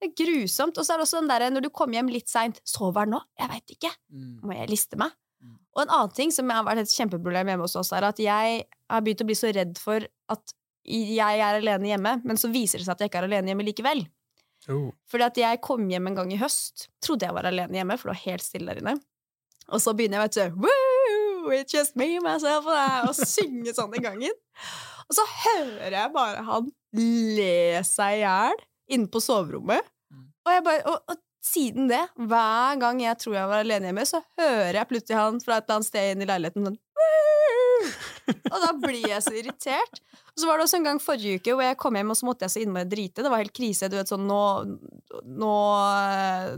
Det 0.01 0.09
er 0.09 0.15
grusomt. 0.17 0.79
Og 0.79 0.87
så 0.87 0.95
er 0.95 1.01
det 1.01 1.07
også 1.07 1.21
den 1.21 1.33
der, 1.33 1.47
når 1.53 1.67
du 1.67 1.71
kommer 1.75 1.99
hjem 1.99 2.13
litt 2.13 2.31
seint. 2.31 2.61
Sover 2.69 3.05
han 3.05 3.13
nå? 3.15 3.21
Jeg 3.41 3.53
veit 3.53 3.75
ikke. 3.77 3.91
Mm. 4.13 4.31
Må 4.45 4.57
jeg 4.57 4.71
liste 4.73 5.01
meg? 5.01 5.13
Mm. 5.41 5.59
Og 5.77 5.83
en 5.83 5.93
annen 5.97 6.15
ting 6.17 6.33
som 6.35 6.53
har 6.53 6.65
vært 6.67 6.85
et 6.85 6.95
kjempeproblem 6.95 7.53
hjemme 7.53 7.67
hos 7.67 7.77
oss, 7.81 7.93
er 7.97 8.07
at 8.09 8.23
jeg 8.23 8.63
har 8.65 9.05
begynt 9.05 9.25
å 9.25 9.29
bli 9.29 9.37
så 9.39 9.53
redd 9.55 9.77
for 9.81 10.07
at 10.33 10.57
jeg 10.91 11.43
er 11.45 11.59
alene 11.61 11.91
hjemme, 11.93 12.15
men 12.25 12.41
så 12.41 12.49
viser 12.51 12.81
det 12.81 12.89
seg 12.89 12.97
at 12.97 13.05
jeg 13.05 13.13
ikke 13.13 13.21
er 13.21 13.29
alene 13.29 13.53
hjemme 13.53 13.67
likevel. 13.67 14.03
Oh. 14.69 14.91
Fordi 15.09 15.27
at 15.27 15.41
jeg 15.41 15.61
kom 15.65 15.87
hjem 15.89 16.11
en 16.11 16.19
gang 16.19 16.33
i 16.33 16.41
høst, 16.41 16.89
trodde 17.05 17.29
jeg 17.29 17.37
var 17.37 17.49
alene 17.49 17.81
hjemme, 17.81 17.97
for 18.01 18.11
det 18.11 18.17
var 18.17 18.25
helt 18.25 18.45
stille 18.45 18.73
der 18.73 18.81
inne. 18.83 18.97
Og 19.71 19.83
så 19.85 19.95
begynner 19.97 20.21
jeg 20.21 20.31
vet 20.31 20.39
du, 20.39 20.65
Woo, 20.65 21.53
it's 21.55 21.77
just 21.77 21.97
me, 21.97 22.17
myself 22.25 22.67
and 22.69 22.81
I, 22.81 23.05
og 23.09 23.17
synge 23.17 23.77
sånn 23.77 23.95
i 23.97 24.03
gangen. 24.03 24.41
Og 25.11 25.17
så 25.19 25.27
hører 25.45 25.97
jeg 25.97 26.15
bare 26.15 26.43
han 26.47 26.73
le 26.97 27.81
seg 27.87 28.21
i 28.21 28.25
hjel 28.25 28.61
inne 28.91 29.11
på 29.11 29.23
soverommet. 29.23 29.87
Mm. 30.11 30.29
Og, 30.29 30.53
bare, 30.67 30.85
og, 30.91 31.03
og 31.15 31.21
siden 31.45 31.89
det, 31.91 32.03
hver 32.21 32.79
gang 32.81 33.01
jeg 33.03 33.19
tror 33.21 33.39
jeg 33.39 33.51
var 33.51 33.65
alene 33.65 33.91
hjemme, 33.91 34.07
så 34.09 34.21
hører 34.41 34.81
jeg 34.81 34.91
plutselig 34.91 35.19
han 35.19 35.43
fra 35.43 35.59
et 35.59 35.67
eller 35.67 35.81
annet 35.81 35.89
sted 35.89 36.15
inn 36.15 36.25
i 36.25 36.31
leiligheten 36.31 36.69
sånn 36.69 36.81
Og 38.51 38.57
da 38.63 38.71
blir 38.77 39.07
jeg 39.09 39.23
så 39.25 39.33
irritert. 39.35 40.01
Og 40.31 40.43
så 40.43 40.49
var 40.49 40.59
det 40.59 40.67
også 40.67 40.79
en 40.79 40.87
gang 40.87 41.01
forrige 41.03 41.41
uke 41.41 41.55
hvor 41.55 41.65
jeg 41.65 41.79
kom 41.81 41.97
hjem 41.97 42.13
og 42.13 42.19
så 42.19 42.27
måtte 42.29 42.47
jeg 42.47 42.55
så 42.55 42.63
innmari 42.63 42.89
drite. 42.91 43.25
Det 43.25 43.33
var 43.33 43.43
helt 43.43 43.57
krise. 43.57 43.89
du 43.91 43.97
vet 43.99 44.11
sånn, 44.11 44.27
Nå, 44.29 44.41
nå, 45.25 45.55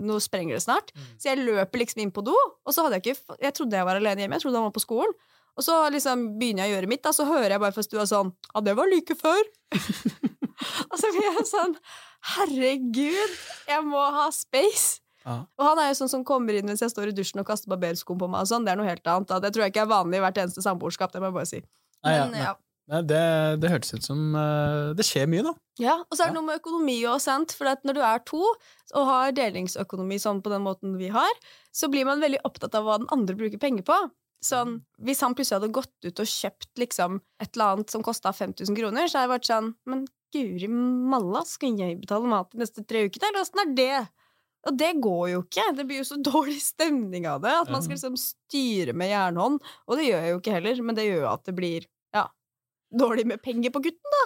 nå 0.03 0.18
sprenger 0.23 0.59
det 0.59 0.64
snart. 0.66 0.92
Mm. 0.97 1.07
Så 1.16 1.31
jeg 1.31 1.45
løper 1.47 1.83
liksom 1.83 2.03
inn 2.05 2.14
på 2.14 2.25
do, 2.27 2.35
og 2.37 2.75
så 2.75 2.85
hadde 2.85 2.99
jeg 2.99 3.07
ikke 3.07 3.38
Jeg 3.47 3.57
trodde 3.57 3.79
jeg 3.79 3.88
var 3.88 4.01
alene 4.01 4.25
hjemme. 4.25 4.38
Jeg 4.38 4.45
trodde 4.45 4.61
han 4.61 4.68
var 4.68 4.77
på 4.77 4.85
skolen. 4.85 5.14
Og 5.59 5.65
så 5.67 5.75
liksom 5.93 6.38
begynner 6.41 6.65
jeg 6.65 6.73
å 6.73 6.77
gjøre 6.79 6.88
mitt, 6.88 7.03
da, 7.05 7.12
så 7.12 7.27
hører 7.29 7.55
jeg 7.57 7.61
bare 7.61 7.75
fra 7.77 7.85
stua 7.85 8.07
sånn 8.09 8.31
Ja, 8.55 8.62
det 8.65 8.73
var 8.79 8.88
like 8.88 9.17
før. 9.19 9.43
og 10.91 10.97
så 11.01 11.11
blir 11.12 11.29
jeg 11.29 11.47
sånn 11.51 11.77
Herregud, 12.37 13.37
jeg 13.67 13.85
må 13.85 14.01
ha 14.15 14.29
space. 14.35 15.01
Ah. 15.27 15.45
Og 15.59 15.65
han 15.67 15.79
er 15.83 15.88
jo 15.91 15.99
sånn 16.01 16.11
som 16.11 16.25
kommer 16.27 16.55
inn 16.55 16.67
mens 16.67 16.83
jeg 16.83 16.91
står 16.93 17.11
i 17.11 17.15
dusjen 17.17 17.43
og 17.43 17.47
kaster 17.49 17.71
barberskum 17.71 18.19
på 18.19 18.29
meg. 18.31 18.45
og 18.45 18.51
sånn, 18.51 18.65
Det 18.67 18.73
er 18.75 18.79
noe 18.81 18.88
helt 18.88 19.07
annet. 19.07 19.29
Da. 19.31 19.41
Det 19.43 19.53
tror 19.55 19.67
jeg 19.67 19.75
ikke 19.75 19.85
er 19.85 19.91
vanlig 19.93 20.19
i 20.19 20.23
hvert 20.25 20.38
eneste 20.45 20.62
samboerskap. 20.65 21.12
Det 21.15 21.23
må 21.23 21.31
jeg 21.31 21.37
bare 21.38 21.51
si. 21.51 21.61
Nei, 22.07 22.15
ja, 22.17 22.25
Men, 22.31 22.38
ja. 22.47 22.55
Nei, 22.93 23.01
det, 23.07 23.21
det 23.62 23.71
hørtes 23.71 23.95
ut 23.95 24.07
som 24.07 24.23
uh, 24.35 24.91
Det 24.99 25.05
skjer 25.07 25.29
mye, 25.31 25.45
da. 25.47 25.53
Ja, 25.83 25.99
og 26.03 26.17
så 26.19 26.25
er 26.25 26.31
det 26.31 26.35
Ja. 26.35 26.38
noe 26.41 26.49
med 26.49 26.59
økonomi 26.62 26.97
òg, 27.11 27.21
sant. 27.23 27.55
For 27.59 27.71
at 27.71 27.83
når 27.87 27.99
du 27.99 28.03
er 28.07 28.25
to 28.27 28.43
og 28.43 29.05
har 29.09 29.35
delingsøkonomi 29.37 30.19
sånn 30.23 30.43
på 30.45 30.51
den 30.53 30.62
måten 30.67 30.97
vi 30.99 31.11
har, 31.15 31.31
så 31.75 31.91
blir 31.91 32.07
man 32.07 32.23
veldig 32.23 32.43
opptatt 32.47 32.75
av 32.79 32.87
hva 32.87 32.99
den 33.03 33.11
andre 33.15 33.38
bruker 33.38 33.62
penger 33.62 33.87
på. 33.87 33.99
Sånn, 34.42 34.81
Hvis 34.98 35.20
han 35.22 35.37
plutselig 35.38 35.61
hadde 35.61 35.74
gått 35.76 36.09
ut 36.09 36.22
og 36.24 36.26
kjøpt 36.26 36.81
liksom 36.81 37.20
et 37.42 37.52
eller 37.55 37.76
annet 37.76 37.94
som 37.94 38.02
kosta 38.02 38.33
5000 38.35 38.74
kroner, 38.74 39.07
så 39.07 39.20
hadde 39.20 39.28
jeg 39.28 39.35
vært 39.37 39.50
sånn 39.50 39.68
Men 39.87 40.02
guri 40.33 40.68
malla, 40.72 41.44
skal 41.46 41.76
jeg 41.78 42.00
betale 42.00 42.31
mat 42.31 42.50
de 42.50 42.62
neste 42.62 42.83
tre 42.88 43.05
ukene, 43.07 43.28
eller 43.28 43.44
åssen 43.44 43.62
er 43.62 43.74
det? 43.76 44.00
Og 44.68 44.76
det 44.78 44.92
går 45.02 45.24
jo 45.33 45.42
ikke. 45.42 45.64
Det 45.76 45.87
blir 45.88 46.00
jo 46.00 46.09
så 46.09 46.18
dårlig 46.33 46.61
stemning 46.62 47.26
av 47.28 47.42
det. 47.44 47.52
At 47.64 47.70
man 47.72 47.83
skal 47.85 47.96
liksom 47.98 48.18
styre 48.20 48.94
med 48.96 49.11
jernhånd. 49.11 49.59
Og 49.88 49.98
det 49.98 50.07
gjør 50.09 50.22
jeg 50.24 50.35
jo 50.35 50.40
ikke 50.40 50.57
heller, 50.57 50.83
men 50.87 50.98
det 50.98 51.09
gjør 51.09 51.24
jo 51.24 51.31
at 51.33 51.48
det 51.48 51.57
blir 51.59 51.88
ja, 52.14 52.26
dårlig 53.02 53.26
med 53.33 53.42
penger 53.44 53.74
på 53.74 53.83
gutten. 53.88 54.20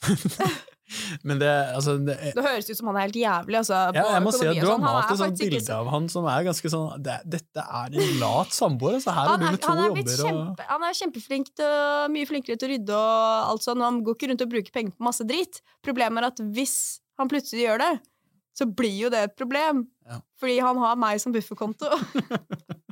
Men 1.26 1.40
det, 1.40 1.50
altså 1.76 1.96
det, 2.02 2.16
Det 2.36 2.44
høres 2.44 2.68
ut 2.70 2.78
som 2.78 2.90
han 2.90 2.98
er 2.98 3.06
helt 3.08 3.18
jævlig. 3.20 3.58
Altså, 3.60 3.78
ja, 3.96 4.04
jeg 4.14 4.24
må 4.24 4.32
si 4.34 4.46
at 4.46 4.58
Du 4.58 4.66
har 4.66 4.72
sånn. 4.72 4.84
Malt 4.84 5.12
et 5.14 5.20
sånt 5.22 5.42
bilde 5.42 5.60
ikke 5.62 5.78
av 5.78 5.90
han 5.94 6.08
som 6.12 6.28
er 6.32 6.46
ganske 6.48 6.72
sånn 6.74 7.04
det, 7.06 7.16
Dette 7.36 7.64
er 7.64 7.96
en 8.04 8.12
lat 8.22 8.56
samboer. 8.56 8.98
Altså, 8.98 9.14
her 9.16 9.30
han 9.30 9.36
er, 9.36 9.46
du 9.46 9.56
med 9.56 9.64
to 9.64 9.72
han 9.72 9.82
er 9.84 9.96
blitt 9.96 10.14
Kjempe, 10.20 10.66
og 10.66 10.74
han 10.74 10.86
er 10.88 10.98
kjempeflink 11.00 11.52
til, 11.60 11.78
mye 12.16 12.28
flinkere 12.28 12.60
til 12.60 12.68
å 12.68 12.72
rydde 12.74 13.00
og 13.00 13.50
alt 13.54 13.66
sånn. 13.66 13.86
Han 13.86 14.02
går 14.06 14.18
ikke 14.18 14.32
rundt 14.32 14.46
og 14.46 14.52
bruker 14.56 14.76
penger 14.76 14.96
på 14.96 15.08
masse 15.10 15.26
dritt. 15.28 15.62
Problemet 15.86 16.22
er 16.22 16.30
at 16.32 16.44
hvis 16.58 16.76
han 17.20 17.30
plutselig 17.30 17.66
gjør 17.68 17.84
det, 17.84 17.92
så 18.56 18.66
blir 18.66 18.96
jo 19.06 19.10
det 19.12 19.24
et 19.28 19.36
problem. 19.38 19.86
Ja. 20.08 20.20
Fordi 20.40 20.58
han 20.64 20.80
har 20.82 20.98
meg 21.00 21.20
som 21.22 21.34
bufferkonto. 21.34 21.88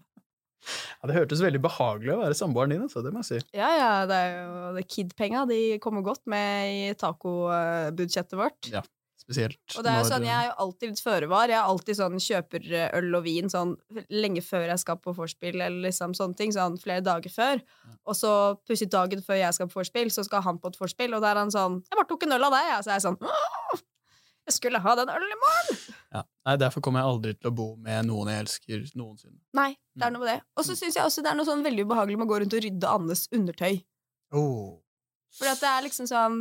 ja, 0.68 1.10
Det 1.10 1.16
hørtes 1.16 1.42
veldig 1.44 1.62
behagelig 1.64 2.14
å 2.14 2.20
være 2.22 2.38
samboeren 2.38 2.74
din, 2.74 2.84
altså, 2.86 3.02
det 3.04 3.14
må 3.14 3.24
jeg 3.24 3.30
si. 3.42 3.56
ja, 3.56 3.72
ja, 3.78 3.90
det 4.08 4.20
er 4.20 4.36
jo 4.36 4.86
Kid-penga. 4.88 5.46
De 5.48 5.60
kommer 5.82 6.06
godt 6.06 6.24
med 6.30 6.72
i 6.74 6.94
tacobudsjettet 6.98 8.38
vårt. 8.38 8.70
Ja, 8.72 8.82
Spesielt 9.28 9.74
Og 9.76 9.84
det 9.84 9.92
er 9.92 9.98
jo 10.00 10.08
sånn, 10.08 10.24
Jeg 10.24 10.32
er 10.32 10.46
jo 10.46 10.54
alltid 10.64 10.92
litt 10.92 11.02
føre 11.04 11.26
var. 11.28 11.50
Jeg 11.52 11.58
er 11.58 11.68
alltid 11.68 11.98
sånn, 11.98 12.14
kjøper 12.22 12.68
eh, 12.72 12.86
øl 12.96 13.18
og 13.18 13.26
vin 13.26 13.50
sånn 13.52 13.74
lenge 14.08 14.40
før 14.46 14.64
jeg 14.70 14.80
skal 14.80 14.96
på 15.04 15.12
vorspiel, 15.16 15.58
eller 15.58 15.88
liksom 15.90 16.14
sånne 16.16 16.38
ting. 16.38 16.54
Sånn 16.54 16.78
flere 16.80 17.04
dager 17.04 17.32
før. 17.32 17.60
Og 18.08 18.16
så 18.16 18.32
plutselig 18.64 18.88
dagen 18.94 19.20
før 19.26 19.40
jeg 19.42 19.58
skal 19.58 19.68
på 19.68 19.82
vorspiel, 19.82 20.08
så 20.14 20.24
skal 20.24 20.46
han 20.46 20.60
på 20.62 20.72
et 20.72 20.80
vorspiel, 20.80 21.12
og 21.12 21.24
da 21.24 21.34
er 21.34 21.42
han 21.42 21.52
sånn 21.52 21.82
'Jeg 21.84 21.98
bare 22.00 22.08
tok 22.08 22.24
en 22.24 22.32
øl 22.38 22.48
av 22.48 22.56
deg', 22.56 22.70
jeg. 22.72 22.84
Så 22.84 22.88
er 22.88 22.96
jeg 22.96 23.06
sånn 23.08 23.20
«Åh, 23.20 23.82
Jeg 24.48 24.56
skulle 24.56 24.80
ha 24.80 24.94
den 24.96 25.10
ølen 25.12 25.34
i 25.34 25.38
morgen! 25.44 25.80
ja. 26.16 26.22
Nei, 26.48 26.54
Derfor 26.56 26.80
kommer 26.84 27.02
jeg 27.02 27.10
aldri 27.12 27.32
til 27.36 27.50
å 27.50 27.54
bo 27.54 27.66
med 27.76 28.06
noen 28.08 28.30
jeg 28.32 28.44
elsker 28.46 28.86
noensinne. 28.96 29.36
Nei, 29.58 29.70
det 29.94 30.06
er 30.06 30.08
Mm. 30.08 30.14
noe 30.16 30.22
med 30.24 30.30
det. 30.32 30.38
Og 30.56 30.64
så 30.64 30.76
syns 30.78 30.96
jeg 30.96 31.04
også 31.04 31.22
det 31.22 31.30
er 31.32 31.36
noe 31.36 31.44
sånn 31.48 31.64
veldig 31.66 31.84
ubehagelig 31.84 32.16
med 32.16 32.26
å 32.26 32.30
gå 32.30 32.38
rundt 32.40 32.54
og 32.56 32.62
rydde 32.64 32.88
Annes 32.94 33.26
undertøy. 33.36 33.82
Oh. 34.32 34.78
For 35.36 35.50
at 35.52 35.60
det 35.60 35.68
er 35.68 35.84
liksom 35.88 36.08
sånn 36.08 36.40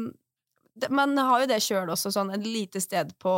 Man 0.94 1.18
har 1.18 1.40
jo 1.42 1.48
det 1.50 1.58
sjøl 1.66 1.90
også, 1.90 2.12
sånn 2.14 2.30
et 2.36 2.44
lite 2.46 2.78
sted 2.80 3.10
på, 3.18 3.32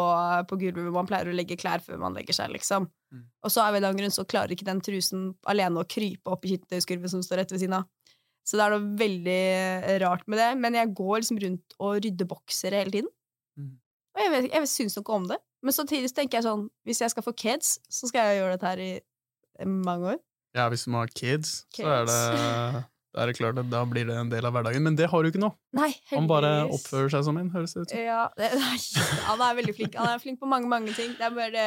på 0.50 0.58
gulvet 0.60 0.84
hvor 0.84 0.92
man 0.98 1.08
pleier 1.08 1.30
å 1.32 1.34
legge 1.34 1.56
klær 1.56 1.80
før 1.80 1.98
man 2.02 2.14
legger 2.14 2.36
seg, 2.36 2.52
liksom. 2.52 2.90
Mm. 3.16 3.22
Og 3.48 3.50
så 3.54 3.62
av 3.64 3.70
en 3.72 3.78
eller 3.80 3.94
annen 3.94 4.02
grunn 4.02 4.12
så 4.12 4.26
klarer 4.28 4.52
ikke 4.52 4.68
den 4.68 4.82
trusen 4.84 5.22
alene 5.48 5.80
å 5.80 5.88
krype 5.88 6.28
opp 6.34 6.44
i 6.44 6.52
skittentøyskurven 6.52 7.08
som 7.14 7.24
står 7.24 7.40
rett 7.40 7.54
ved 7.56 7.62
siden 7.64 7.78
av. 7.80 7.88
Så 8.44 8.60
det 8.60 8.66
er 8.66 8.76
noe 8.76 8.92
veldig 9.00 10.02
rart 10.04 10.28
med 10.28 10.38
det. 10.42 10.50
Men 10.60 10.76
jeg 10.82 10.92
går 11.00 11.16
liksom 11.22 11.40
rundt 11.46 11.78
og 11.80 12.02
rydder 12.04 12.28
boksere 12.28 12.82
hele 12.84 12.92
tiden. 12.98 13.10
Og 14.20 14.26
jeg, 14.26 14.32
vet, 14.36 14.50
jeg 14.52 14.68
syns 14.68 14.98
noe 15.00 15.16
om 15.16 15.28
det. 15.32 15.38
Men 15.64 15.76
samtidig 15.76 16.10
så 16.12 16.16
tenker 16.22 16.38
jeg 16.40 16.46
sånn 16.46 16.66
Hvis 16.88 17.00
jeg 17.04 17.12
skal 17.12 17.24
få 17.26 17.34
kids, 17.36 17.78
så 17.92 18.08
skal 18.12 18.30
jeg 18.30 18.42
gjøre 18.42 18.58
dette 18.58 18.70
her 18.74 18.82
i 18.84 18.92
i 19.60 19.66
mange 19.68 20.14
år. 20.14 20.20
Ja, 20.56 20.70
hvis 20.72 20.86
man 20.88 21.02
har 21.04 21.10
kids, 21.12 21.50
så 21.76 21.84
er 21.84 22.06
det, 22.08 22.14
da 23.14 23.24
er 23.26 23.28
det 23.28 23.34
klart 23.36 23.58
at 23.60 23.68
da 23.72 23.82
blir 23.92 24.06
det 24.08 24.16
en 24.16 24.30
del 24.32 24.46
av 24.48 24.54
hverdagen. 24.56 24.86
Men 24.86 24.96
det 24.96 25.10
har 25.12 25.24
du 25.26 25.28
ikke 25.34 25.42
nå. 25.42 25.50
Nei, 25.76 25.90
Han 26.14 26.30
bare 26.32 26.52
oppfører 26.72 27.12
seg 27.12 27.26
som 27.28 27.36
en, 27.42 27.50
høres 27.52 27.74
det 27.76 27.84
ut 27.84 27.92
som. 27.92 28.00
Ja, 28.00 28.22
det, 28.40 28.54
nei, 28.62 28.78
han 29.28 29.44
er 29.50 29.58
veldig 29.60 29.76
flink. 29.76 29.98
Han 30.00 30.14
er 30.14 30.22
flink 30.24 30.40
på 30.40 30.48
mange, 30.48 30.70
mange 30.72 30.94
ting. 30.96 31.12
Det, 31.20 31.28
er 31.28 31.36
bare, 31.36 31.52
det, 31.52 31.66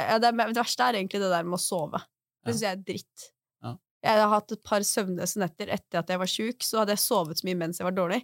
er- 0.00 0.18
det, 0.18 0.32
er- 0.32 0.50
det 0.50 0.58
verste 0.58 0.88
er 0.90 0.98
egentlig 0.98 1.22
det 1.22 1.30
der 1.30 1.46
med 1.46 1.60
å 1.60 1.62
sove. 1.62 2.02
Det 2.42 2.56
syns 2.56 2.64
jeg 2.66 2.74
er 2.80 2.82
dritt. 2.90 3.28
Ja. 3.62 3.74
Jeg 4.10 4.18
har 4.24 4.34
hatt 4.34 4.56
et 4.58 4.64
par 4.66 4.82
søvnløse 4.90 5.38
netter 5.44 5.70
etter 5.78 6.02
at 6.02 6.10
jeg 6.10 6.22
var 6.24 6.32
sjuk, 6.34 6.66
så 6.66 6.82
hadde 6.82 6.96
jeg 6.96 7.04
sovet 7.06 7.38
så 7.38 7.46
mye 7.46 7.60
mens 7.62 7.78
jeg 7.78 7.86
var 7.86 7.94
dårlig. 8.00 8.18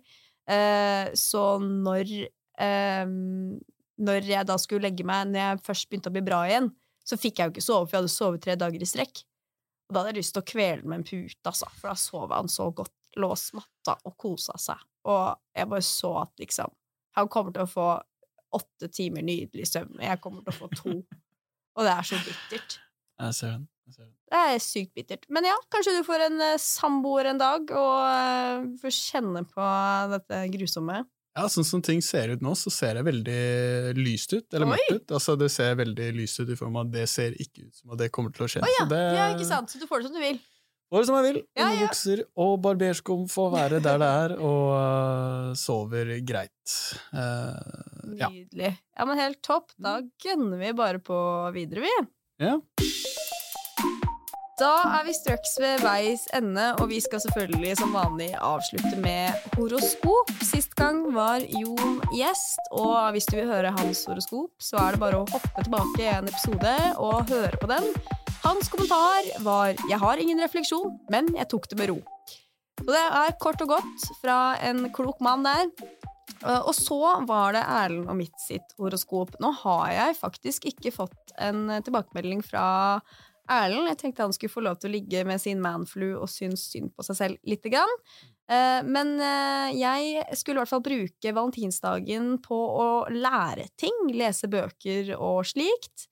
Eh, 0.50 1.14
så 1.14 1.44
når 1.62 2.16
eh, 2.60 3.06
Når 3.98 4.28
jeg 4.30 4.46
da 4.46 4.58
skulle 4.60 4.86
legge 4.88 5.06
meg, 5.06 5.30
når 5.30 5.44
jeg 5.44 5.64
først 5.66 5.88
begynte 5.88 6.12
å 6.12 6.14
bli 6.14 6.24
bra 6.26 6.44
igjen, 6.46 6.70
så 7.08 7.16
fikk 7.18 7.40
jeg 7.40 7.48
jo 7.48 7.54
ikke 7.56 7.64
sove, 7.64 7.86
for 7.86 7.96
jeg 7.96 8.02
hadde 8.02 8.14
sovet 8.14 8.44
tre 8.44 8.54
dager 8.60 8.84
i 8.84 8.88
strekk. 8.88 9.24
Og 9.88 9.94
da 9.94 10.02
hadde 10.02 10.12
jeg 10.12 10.20
lyst 10.20 10.34
til 10.36 10.44
å 10.44 10.48
kvele 10.50 10.84
med 10.84 11.00
en 11.00 11.06
pute, 11.08 11.40
altså, 11.48 11.70
for 11.78 11.90
da 11.90 11.96
sov 11.98 12.34
han 12.36 12.50
så 12.52 12.68
godt, 12.76 12.92
låst 13.18 13.54
matta 13.56 13.96
og 14.06 14.14
kosa 14.20 14.58
seg. 14.60 14.82
Og 15.08 15.38
jeg 15.56 15.70
bare 15.70 15.86
så 15.86 16.12
at 16.24 16.34
liksom 16.42 16.74
Han 17.16 17.26
kommer 17.32 17.50
til 17.50 17.64
å 17.64 17.70
få 17.70 17.86
åtte 18.54 18.88
timer 18.94 19.24
nydelig 19.26 19.66
søvn, 19.66 19.96
og 19.96 20.04
jeg 20.04 20.20
kommer 20.22 20.44
til 20.44 20.52
å 20.52 20.58
få 20.58 20.68
to. 20.76 20.92
Og 21.74 21.86
det 21.86 21.90
er 21.90 22.06
så 22.06 22.20
bittert. 22.22 22.76
Jeg 23.18 23.34
ser 23.34 23.50
den. 23.56 23.64
Jeg 23.88 23.96
ser 23.96 24.04
den. 24.04 24.14
Det 24.28 24.42
er 24.44 24.62
sykt 24.62 24.92
bittert. 24.94 25.26
Men 25.34 25.48
ja, 25.48 25.56
kanskje 25.72 25.96
du 25.96 26.04
får 26.06 26.26
en 26.28 26.44
eh, 26.44 26.60
samboer 26.62 27.32
en 27.32 27.40
dag, 27.40 27.72
og 27.74 27.96
eh, 28.04 28.68
får 28.78 28.94
kjenne 28.94 29.42
på 29.50 29.66
dette 30.14 30.40
grusomme. 30.54 31.00
Ja, 31.36 31.46
sånn 31.52 31.66
som 31.66 31.82
ting 31.84 32.00
ser 32.02 32.32
ut 32.34 32.42
nå, 32.42 32.54
så 32.58 32.70
ser 32.72 32.98
det 32.98 33.04
veldig 33.06 33.42
lyst 33.98 34.32
ut, 34.34 34.46
eller 34.54 34.72
mørkt 34.72 34.90
ut. 34.90 35.12
Altså, 35.14 35.36
det 35.38 35.50
ser 35.54 35.76
veldig 35.78 36.08
lyst 36.16 36.40
ut 36.40 36.50
i 36.50 36.56
form 36.58 36.78
av 36.80 36.88
at 36.88 36.94
det 36.96 37.04
ser 37.12 37.36
ikke 37.38 37.68
ut 37.68 37.74
som 37.78 37.94
at 37.94 38.00
det 38.00 38.08
kommer 38.14 38.34
til 38.34 38.46
å 38.46 38.48
skje. 38.50 38.62
Oh, 38.64 38.70
ja, 38.74 38.86
Så 38.86 38.90
det, 38.90 39.02
ja, 39.18 39.26
ikke 39.36 39.46
sant? 39.50 39.70
Så 39.70 39.78
du 39.78 39.86
får 39.90 40.02
det 40.02 40.08
som 40.08 40.18
du 40.18 40.22
vil. 40.24 40.40
Får 40.88 41.04
det 41.04 41.08
som 41.10 41.18
jeg 41.18 41.26
vil. 41.28 41.38
Ja, 41.52 41.60
ja. 41.60 41.68
Underbukser 41.68 42.24
og 42.40 42.52
barberskum 42.64 43.26
får 43.28 43.48
være 43.54 43.80
der 43.84 44.02
det 44.02 44.10
er, 44.24 44.36
og 44.40 44.68
uh, 44.72 45.54
sover 45.60 46.14
greit. 46.26 46.76
Ja. 47.12 48.32
Nydelig. 48.32 48.72
Ja, 48.96 49.04
men 49.06 49.20
helt 49.20 49.42
topp. 49.44 49.70
Da 49.76 49.98
gønner 50.24 50.64
vi 50.64 50.74
bare 50.80 51.02
på 51.04 51.18
videre, 51.54 51.84
vi. 51.86 51.96
ja. 52.48 52.58
Da 54.58 54.72
er 54.98 55.04
vi 55.06 55.12
straks 55.14 55.52
ved 55.62 55.84
veis 55.86 56.24
ende, 56.34 56.64
og 56.82 56.88
vi 56.90 56.96
skal 56.98 57.20
selvfølgelig 57.22 57.76
som 57.78 57.92
vanlig 57.94 58.32
avslutte 58.42 58.96
med 58.98 59.52
horoskop. 59.54 60.32
Sist 60.42 60.72
gang 60.74 61.04
var 61.14 61.44
Jon 61.46 62.00
gjest, 62.10 62.58
og 62.74 63.12
hvis 63.14 63.28
du 63.30 63.36
vil 63.36 63.46
høre 63.52 63.70
hans 63.76 64.00
horoskop, 64.10 64.50
så 64.58 64.80
er 64.82 64.96
det 64.96 65.02
bare 65.04 65.20
å 65.20 65.28
hoppe 65.30 65.62
tilbake 65.62 66.02
i 66.02 66.10
en 66.10 66.26
episode 66.26 66.74
og 66.96 67.30
høre 67.30 67.60
på 67.62 67.70
den. 67.70 67.86
Hans 68.42 68.66
kommentar 68.72 69.30
var 69.46 69.76
'Jeg 69.78 69.98
har 69.98 70.18
ingen 70.18 70.42
refleksjon, 70.42 70.98
men 71.08 71.30
jeg 71.36 71.48
tok 71.48 71.68
det 71.68 71.78
med 71.78 71.90
ro'. 71.90 72.02
Og 72.80 72.90
det 72.90 73.06
er 73.22 73.38
kort 73.38 73.62
og 73.62 73.68
godt 73.68 74.10
fra 74.20 74.58
en 74.58 74.90
klok 74.90 75.20
mann 75.20 75.44
der. 75.44 75.70
Og 76.66 76.74
så 76.74 77.26
var 77.26 77.52
det 77.52 77.62
Erlend 77.62 78.08
og 78.08 78.16
mitt 78.16 78.40
sitt 78.40 78.74
horoskop. 78.78 79.34
Nå 79.40 79.52
har 79.62 79.90
jeg 79.90 80.16
faktisk 80.16 80.64
ikke 80.64 80.92
fått 80.94 81.32
en 81.38 81.82
tilbakemelding 81.82 82.42
fra 82.42 83.00
Erlend. 83.48 83.88
Jeg 83.88 83.98
tenkte 84.02 84.26
han 84.26 84.34
skulle 84.36 84.52
få 84.52 84.62
lov 84.64 84.78
til 84.80 84.90
å 84.90 84.94
ligge 84.96 85.22
med 85.28 85.40
sin 85.42 85.60
manflu 85.64 86.10
og 86.18 86.28
synes 86.32 86.66
synd 86.72 86.92
på 86.96 87.06
seg 87.06 87.18
selv 87.18 87.48
lite 87.48 87.72
grann. 87.72 87.94
Eh, 88.50 88.82
Men 88.84 89.14
eh, 89.20 89.78
jeg 89.78 90.36
skulle 90.36 90.58
i 90.58 90.62
hvert 90.64 90.72
fall 90.74 90.84
bruke 90.84 91.32
valentinsdagen 91.36 92.36
på 92.44 92.58
å 92.58 92.88
lære 93.12 93.68
ting, 93.80 93.96
lese 94.16 94.50
bøker 94.52 95.14
og 95.16 95.42
slikt. 95.48 96.08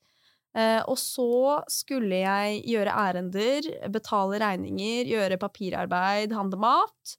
Eh, 0.57 0.81
Og 0.88 0.96
så 1.01 1.61
skulle 1.68 2.22
jeg 2.22 2.62
gjøre 2.72 2.96
ærender, 2.96 3.70
betale 3.92 4.40
regninger, 4.40 5.05
gjøre 5.12 5.40
papirarbeid, 5.40 6.33
handle 6.33 6.61
mat. 6.61 7.16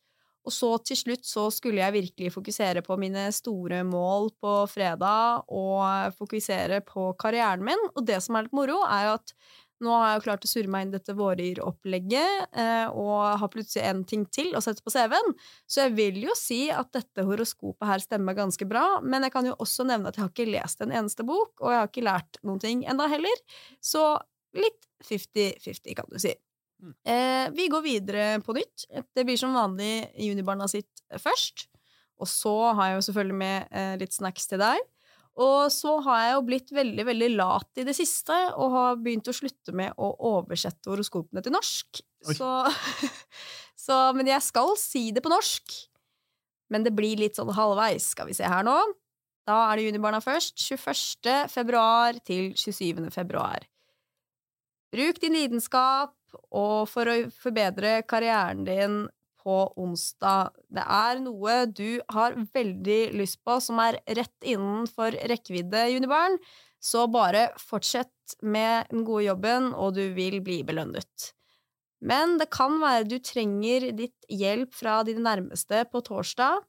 Og 0.47 0.53
så 0.55 0.69
til 0.87 0.95
slutt 0.95 1.25
så 1.27 1.49
skulle 1.51 1.81
jeg 1.83 1.91
virkelig 1.97 2.31
fokusere 2.31 2.81
på 2.85 2.95
mine 3.01 3.25
store 3.35 3.81
mål 3.83 4.29
på 4.39 4.53
fredag, 4.71 5.43
og 5.51 6.15
fokusere 6.15 6.79
på 6.87 7.09
karrieren 7.19 7.65
min. 7.67 7.81
Og 7.97 8.05
det 8.07 8.21
som 8.23 8.37
er 8.39 8.47
litt 8.47 8.55
moro, 8.55 8.79
er 8.87 9.09
jo 9.09 9.15
at 9.17 9.33
nå 9.83 9.93
har 9.93 10.07
jeg 10.09 10.19
jo 10.19 10.23
klart 10.25 10.45
å 10.47 10.49
surre 10.49 10.71
meg 10.73 10.85
inn 10.85 10.93
dette 10.95 11.15
våryropplegget, 11.17 12.47
eh, 12.57 12.87
og 12.89 13.41
har 13.41 13.51
plutselig 13.53 13.83
en 13.85 14.01
ting 14.09 14.25
til 14.33 14.55
å 14.57 14.61
sette 14.63 14.83
på 14.85 14.93
CV-en. 14.93 15.35
Så 15.69 15.85
jeg 15.85 15.95
vil 15.97 16.17
jo 16.25 16.33
si 16.37 16.63
at 16.73 16.89
dette 16.95 17.25
horoskopet 17.27 17.89
her 17.89 18.03
stemmer 18.03 18.37
ganske 18.37 18.67
bra, 18.69 18.85
men 19.03 19.27
jeg 19.27 19.35
kan 19.35 19.49
jo 19.49 19.55
også 19.61 19.85
nevne 19.87 20.09
at 20.09 20.17
jeg 20.17 20.25
har 20.25 20.33
ikke 20.33 20.49
lest 20.49 20.81
en 20.81 20.95
eneste 20.95 21.25
bok, 21.27 21.53
og 21.61 21.73
jeg 21.73 21.81
har 21.81 21.91
ikke 21.91 22.07
lært 22.09 22.41
noen 22.47 22.63
ting 22.63 22.83
enda 22.89 23.09
heller. 23.11 23.45
Så 23.83 24.03
litt 24.57 24.89
50-50, 25.05 25.93
kan 25.97 26.09
du 26.09 26.19
si. 26.21 26.33
Mm. 26.81 26.93
Eh, 27.09 27.45
vi 27.57 27.69
går 27.73 27.81
videre 27.85 28.27
på 28.45 28.53
nytt. 28.57 28.85
Det 29.13 29.25
blir 29.25 29.37
som 29.37 29.55
vanlig 29.57 30.07
Junibarna 30.21 30.67
sitt 30.69 31.05
først. 31.21 31.67
Og 32.17 32.29
så 32.29 32.53
har 32.73 32.91
jeg 32.91 32.97
jo 32.97 33.07
selvfølgelig 33.09 33.37
med 33.37 33.73
eh, 33.77 33.95
litt 34.01 34.15
snacks 34.15 34.49
til 34.49 34.61
deg. 34.61 34.81
Og 35.37 35.69
så 35.69 35.97
har 36.07 36.21
jeg 36.23 36.33
jo 36.33 36.45
blitt 36.47 36.71
veldig 36.73 37.03
veldig 37.11 37.29
lat 37.35 37.81
i 37.81 37.85
det 37.85 37.93
siste, 37.97 38.35
og 38.57 38.73
har 38.73 39.01
begynt 39.01 39.29
å 39.29 39.35
slutte 39.37 39.73
med 39.75 39.93
å 40.01 40.09
oversette 40.33 40.89
horoskopene 40.89 41.43
til 41.45 41.53
norsk. 41.53 42.01
Så, 42.33 42.49
så 43.85 43.99
Men 44.17 44.31
jeg 44.33 44.45
skal 44.45 44.73
si 44.81 45.09
det 45.13 45.21
på 45.25 45.33
norsk. 45.33 45.75
Men 46.73 46.83
det 46.83 46.95
blir 46.97 47.21
litt 47.21 47.37
sånn 47.37 47.53
halvveis, 47.55 48.11
skal 48.15 48.27
vi 48.27 48.35
se 48.35 48.47
her 48.49 48.65
nå. 48.65 48.75
Da 49.47 49.61
er 49.69 49.79
det 49.79 49.87
Junibarna 49.87 50.19
først. 50.23 50.57
21. 50.59 51.47
februar 51.53 52.17
til 52.27 52.51
27. 52.57 53.07
februar. 53.13 53.63
Bruk 54.91 55.21
din 55.21 55.37
lidenskap 55.37 56.15
og 56.55 56.87
for 56.91 57.07
å 57.07 57.15
forbedre 57.31 58.01
karrieren 58.07 58.65
din 58.67 58.97
på 59.47 59.57
onsdag. 59.79 60.51
Det 60.67 60.83
er 60.83 61.23
noe 61.23 61.61
du 61.71 62.01
har 62.11 62.35
veldig 62.35 63.01
lyst 63.15 63.39
på, 63.47 63.57
som 63.63 63.79
er 63.79 64.01
rett 64.19 64.43
innenfor 64.43 65.15
rekkevidde, 65.31 65.87
Junibarn. 65.93 66.35
Så 66.83 67.07
bare 67.09 67.47
fortsett 67.61 68.37
med 68.43 68.91
den 68.91 69.05
gode 69.07 69.29
jobben, 69.29 69.71
og 69.73 69.95
du 69.95 70.03
vil 70.17 70.41
bli 70.43 70.59
belønnet. 70.67 71.31
Men 72.03 72.35
det 72.37 72.51
kan 72.53 72.77
være 72.81 73.07
du 73.09 73.17
trenger 73.23 73.89
ditt 73.97 74.27
hjelp 74.29 74.75
fra 74.75 74.99
dine 75.07 75.23
nærmeste 75.25 75.85
på 75.89 76.03
torsdag. 76.05 76.59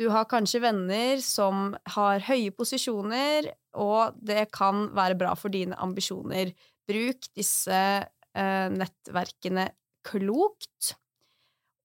Du 0.00 0.06
har 0.08 0.30
kanskje 0.30 0.62
venner 0.62 1.20
som 1.20 1.74
har 1.94 2.22
høye 2.24 2.54
posisjoner, 2.56 3.50
og 3.76 4.16
det 4.24 4.46
kan 4.54 4.86
være 4.96 5.18
bra 5.20 5.34
for 5.36 5.52
dine 5.52 5.76
ambisjoner. 5.84 6.54
Bruk 6.88 7.28
disse 7.36 7.82
eh, 8.00 8.68
nettverkene 8.72 9.68
klokt. 10.08 10.94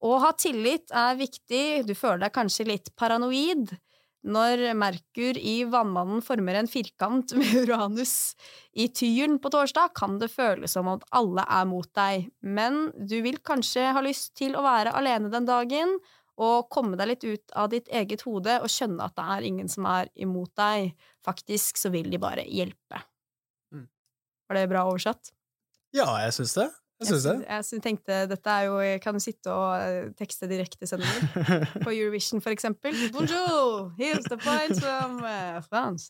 Å 0.06 0.18
ha 0.22 0.32
tillit 0.38 0.94
er 0.94 1.18
viktig. 1.18 1.88
Du 1.88 1.94
føler 1.98 2.28
deg 2.28 2.36
kanskje 2.36 2.68
litt 2.70 2.92
paranoid. 3.00 3.74
Når 4.28 4.74
Merkur 4.76 5.38
i 5.40 5.62
Vannmannen 5.70 6.24
former 6.26 6.58
en 6.60 6.68
firkant 6.68 7.32
med 7.38 7.54
Uranus 7.64 8.36
i 8.76 8.90
Tyren 8.92 9.38
på 9.40 9.52
torsdag, 9.54 9.94
kan 9.96 10.18
det 10.20 10.32
føles 10.34 10.74
som 10.76 10.90
at 10.92 11.06
alle 11.16 11.46
er 11.48 11.68
mot 11.70 11.88
deg, 11.96 12.28
men 12.42 12.90
du 12.98 13.20
vil 13.24 13.38
kanskje 13.46 13.86
ha 13.96 14.04
lyst 14.04 14.34
til 14.40 14.58
å 14.58 14.66
være 14.66 14.96
alene 14.98 15.32
den 15.32 15.48
dagen 15.48 15.96
og 16.38 16.68
komme 16.74 16.98
deg 17.00 17.12
litt 17.14 17.24
ut 17.26 17.56
av 17.58 17.72
ditt 17.72 17.88
eget 17.90 18.26
hode 18.28 18.60
og 18.62 18.70
skjønne 18.70 19.08
at 19.08 19.16
det 19.18 19.30
er 19.38 19.48
ingen 19.48 19.72
som 19.72 19.88
er 19.90 20.12
imot 20.14 20.52
deg. 20.60 20.92
Faktisk 21.26 21.80
så 21.82 21.90
vil 21.94 22.12
de 22.12 22.20
bare 22.22 22.44
hjelpe. 22.46 23.00
Mm. 23.74 23.88
Var 24.50 24.60
det 24.60 24.68
bra 24.74 24.84
oversatt? 24.90 25.32
Ja, 25.96 26.12
jeg 26.26 26.36
syns 26.36 26.54
det. 26.60 26.68
Jeg 26.98 27.10
syns 27.12 27.26
det. 27.28 27.36
Jeg, 27.46 27.82
tenkte 27.86 28.16
dette 28.32 28.54
er 28.54 28.64
jo 28.66 28.78
Jeg 28.82 29.02
kan 29.04 29.20
sitte 29.22 29.54
og 29.54 29.68
eh, 29.78 30.08
tekste 30.18 30.50
direktesendinger 30.50 31.68
på 31.86 31.94
Eurovision, 31.94 32.42
for 32.42 32.54
eksempel. 32.56 32.96
Bonjour! 33.14 33.92
Here's 34.00 34.26
the 34.26 34.40
points 34.42 34.82
from 34.82 35.22
eh, 35.22 35.60
France. 35.70 36.10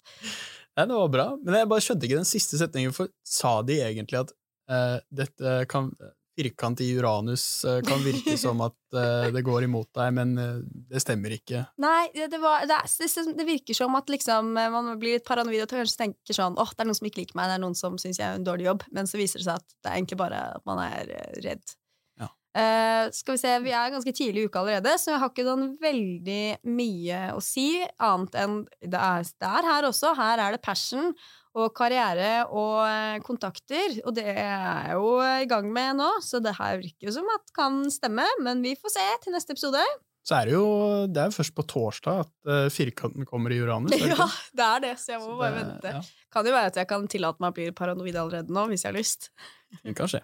Ja, 0.78 0.86
det 0.86 0.96
var 0.96 1.12
bra, 1.12 1.28
men 1.44 1.58
jeg 1.60 1.70
bare 1.72 1.84
skjønte 1.84 2.08
ikke 2.08 2.22
den 2.22 2.30
siste 2.30 2.60
setningen, 2.62 2.96
for 2.96 3.12
sa 3.26 3.58
de 3.68 3.82
egentlig 3.82 4.22
at 4.22 4.32
uh, 4.70 5.00
dette 5.10 5.54
kan 5.72 5.90
Firkant 6.38 6.82
i 6.86 6.92
Uranus 6.94 7.66
eh, 7.66 7.80
kan 7.86 8.04
virke 8.06 8.36
som 8.46 8.62
at 8.62 8.78
eh, 8.94 9.30
det 9.34 9.42
går 9.46 9.66
imot 9.66 9.90
deg, 9.98 10.14
men 10.14 10.36
eh, 10.42 10.60
det 10.92 11.02
stemmer 11.02 11.34
ikke. 11.34 11.64
Nei, 11.82 12.12
det, 12.14 12.38
var, 12.44 12.68
det, 12.70 12.78
det, 13.40 13.48
virker 13.48 13.78
som 13.78 13.98
at 13.98 14.12
liksom, 14.14 14.54
man 14.54 14.94
blir 15.02 15.18
litt 15.18 15.26
paranoid 15.28 15.66
og 15.66 15.74
kanskje 15.74 16.04
tenker 16.04 16.38
sånn 16.38 16.60
åh, 16.62 16.76
det 16.76 16.86
er 16.86 16.92
noen 16.92 17.00
som 17.00 17.10
ikke 17.10 17.24
liker 17.24 17.40
meg, 17.40 17.50
det 17.50 17.58
er 17.58 17.66
noen 17.66 17.78
som 17.80 17.98
syns 18.02 18.22
jeg 18.22 18.30
er 18.30 18.38
en 18.38 18.46
dårlig 18.46 18.70
jobb, 18.70 18.86
men 18.94 19.10
så 19.10 19.20
viser 19.20 19.42
det 19.42 19.50
seg 19.50 19.64
at 19.64 19.68
det 19.82 19.92
er 19.92 20.00
egentlig 20.00 20.22
bare 20.22 20.44
at 20.60 20.66
man 20.70 20.84
er 20.86 21.14
redd. 21.46 21.78
Eh, 22.58 23.10
skal 23.14 23.36
vi 23.36 23.42
se, 23.42 23.52
Vi 23.62 23.74
er 23.76 23.92
ganske 23.94 24.14
tidlig 24.18 24.44
i 24.46 24.48
uka 24.50 24.64
allerede, 24.64 24.96
så 24.98 25.12
jeg 25.14 25.20
har 25.22 25.30
ikke 25.34 25.46
sånn 25.46 25.66
veldig 25.84 26.40
mye 26.74 27.20
å 27.36 27.42
si. 27.44 27.68
Annet 28.02 28.38
enn 28.42 28.56
det 28.82 28.98
er, 28.98 29.28
det 29.38 29.52
er 29.52 29.68
her 29.70 29.88
også. 29.92 30.16
Her 30.18 30.42
er 30.48 30.56
det 30.58 30.64
passion 30.66 31.12
og 31.58 31.72
karriere 31.78 32.48
og 32.50 32.82
eh, 32.88 33.20
kontakter. 33.26 34.00
Og 34.08 34.16
det 34.18 34.26
er 34.34 34.42
jeg 34.90 34.98
jo 34.98 35.14
i 35.22 35.48
gang 35.50 35.70
med 35.74 36.00
nå, 36.02 36.10
så 36.26 36.42
det 36.42 36.56
her 36.58 36.82
virker 36.82 37.10
jo 37.12 37.16
som 37.20 37.30
at 37.36 37.54
kan 37.58 37.84
stemme. 37.94 38.26
Men 38.42 38.66
vi 38.66 38.74
får 38.80 38.96
se 38.98 39.08
til 39.26 39.38
neste 39.38 39.54
episode. 39.58 39.86
Så 40.28 40.36
er 40.42 40.50
det 40.50 40.58
jo 40.58 40.68
det 41.08 41.22
er 41.24 41.30
jo 41.30 41.38
først 41.38 41.54
på 41.56 41.64
torsdag 41.72 42.18
at 42.26 42.32
uh, 42.52 42.66
firkanten 42.74 43.24
kommer 43.30 43.54
i 43.56 43.62
Uranus. 43.64 43.94
det 43.94 44.10
Ja, 44.12 44.26
det 44.60 44.66
er 44.66 44.82
det, 44.84 44.94
så 45.00 45.14
jeg 45.14 45.22
må 45.24 45.30
Så 45.30 45.38
bare 45.40 45.54
det- 45.56 45.62
vente. 45.70 45.94
Ja, 45.96 46.02
Kan 46.36 46.46
jo 46.50 46.52
være 46.58 46.68
at 46.74 46.76
jeg 46.82 46.88
kan 46.90 47.06
tillate 47.08 47.40
meg 47.40 47.54
å 47.54 47.56
bli 47.56 47.70
paranoid 47.72 48.18
allerede 48.20 48.52
nå, 48.52 48.66
hvis 48.68 48.84
jeg 48.84 48.92
har 48.92 48.98
lyst. 48.98 49.30
det 49.86 49.96
kan 49.96 50.10
skje. 50.12 50.20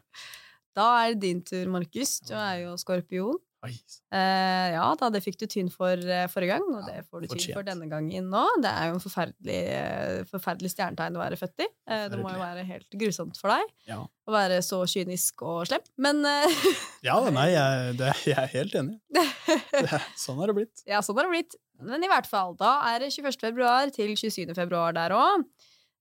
Da 0.75 0.85
er 1.05 1.13
det 1.13 1.21
din 1.27 1.41
tur, 1.45 1.65
Markus. 1.73 2.19
Du 2.25 2.33
er 2.37 2.63
jo 2.65 2.77
skorpion. 2.81 3.39
Eh, 3.63 4.73
ja 4.73 4.83
da, 4.99 5.07
det 5.13 5.21
fikk 5.23 5.37
du 5.39 5.45
tyn 5.47 5.69
for 5.71 5.95
eh, 5.95 6.25
forrige 6.27 6.51
gang, 6.57 6.65
og 6.75 6.81
det 6.89 7.05
får 7.07 7.21
du 7.23 7.27
tyn 7.31 7.53
for 7.55 7.63
denne 7.63 7.85
gangen 7.87 8.25
nå. 8.27 8.41
Det 8.59 8.67
er 8.67 8.89
jo 8.89 8.97
en 8.97 9.03
forferdelig, 9.05 9.59
eh, 9.77 10.17
forferdelig 10.27 10.71
stjernetegn 10.73 11.15
å 11.15 11.21
være 11.21 11.37
født 11.39 11.63
i. 11.63 11.67
Eh, 11.87 12.03
det 12.11 12.19
må 12.19 12.33
jo 12.33 12.41
være 12.41 12.65
helt 12.67 12.97
grusomt 12.99 13.39
for 13.39 13.53
deg 13.53 13.63
Ja. 13.93 14.01
å 14.03 14.35
være 14.35 14.57
så 14.67 14.81
kynisk 14.83 15.45
og 15.47 15.63
slem. 15.71 15.85
Men 16.03 16.19
eh, 16.27 16.59
Ja, 17.07 17.15
nei, 17.31 17.47
jeg, 17.55 17.95
det, 18.01 18.11
jeg 18.27 18.35
er 18.43 18.51
helt 18.57 18.75
enig. 18.81 18.97
Det, 19.15 20.01
sånn 20.19 20.43
har 20.43 20.51
det 20.51 20.57
blitt. 20.59 20.83
ja, 20.89 20.99
sånn 20.99 21.21
har 21.21 21.29
det 21.29 21.37
blitt. 21.37 21.55
Men 21.83 22.03
i 22.03 22.11
hvert 22.11 22.27
fall, 22.27 22.57
da 22.59 22.81
er 22.91 22.99
det 23.05 23.13
21. 23.15 23.39
februar 23.47 23.87
til 23.95 24.11
27. 24.19 24.51
februar 24.59 24.91
der 24.99 25.15
òg. 25.15 25.47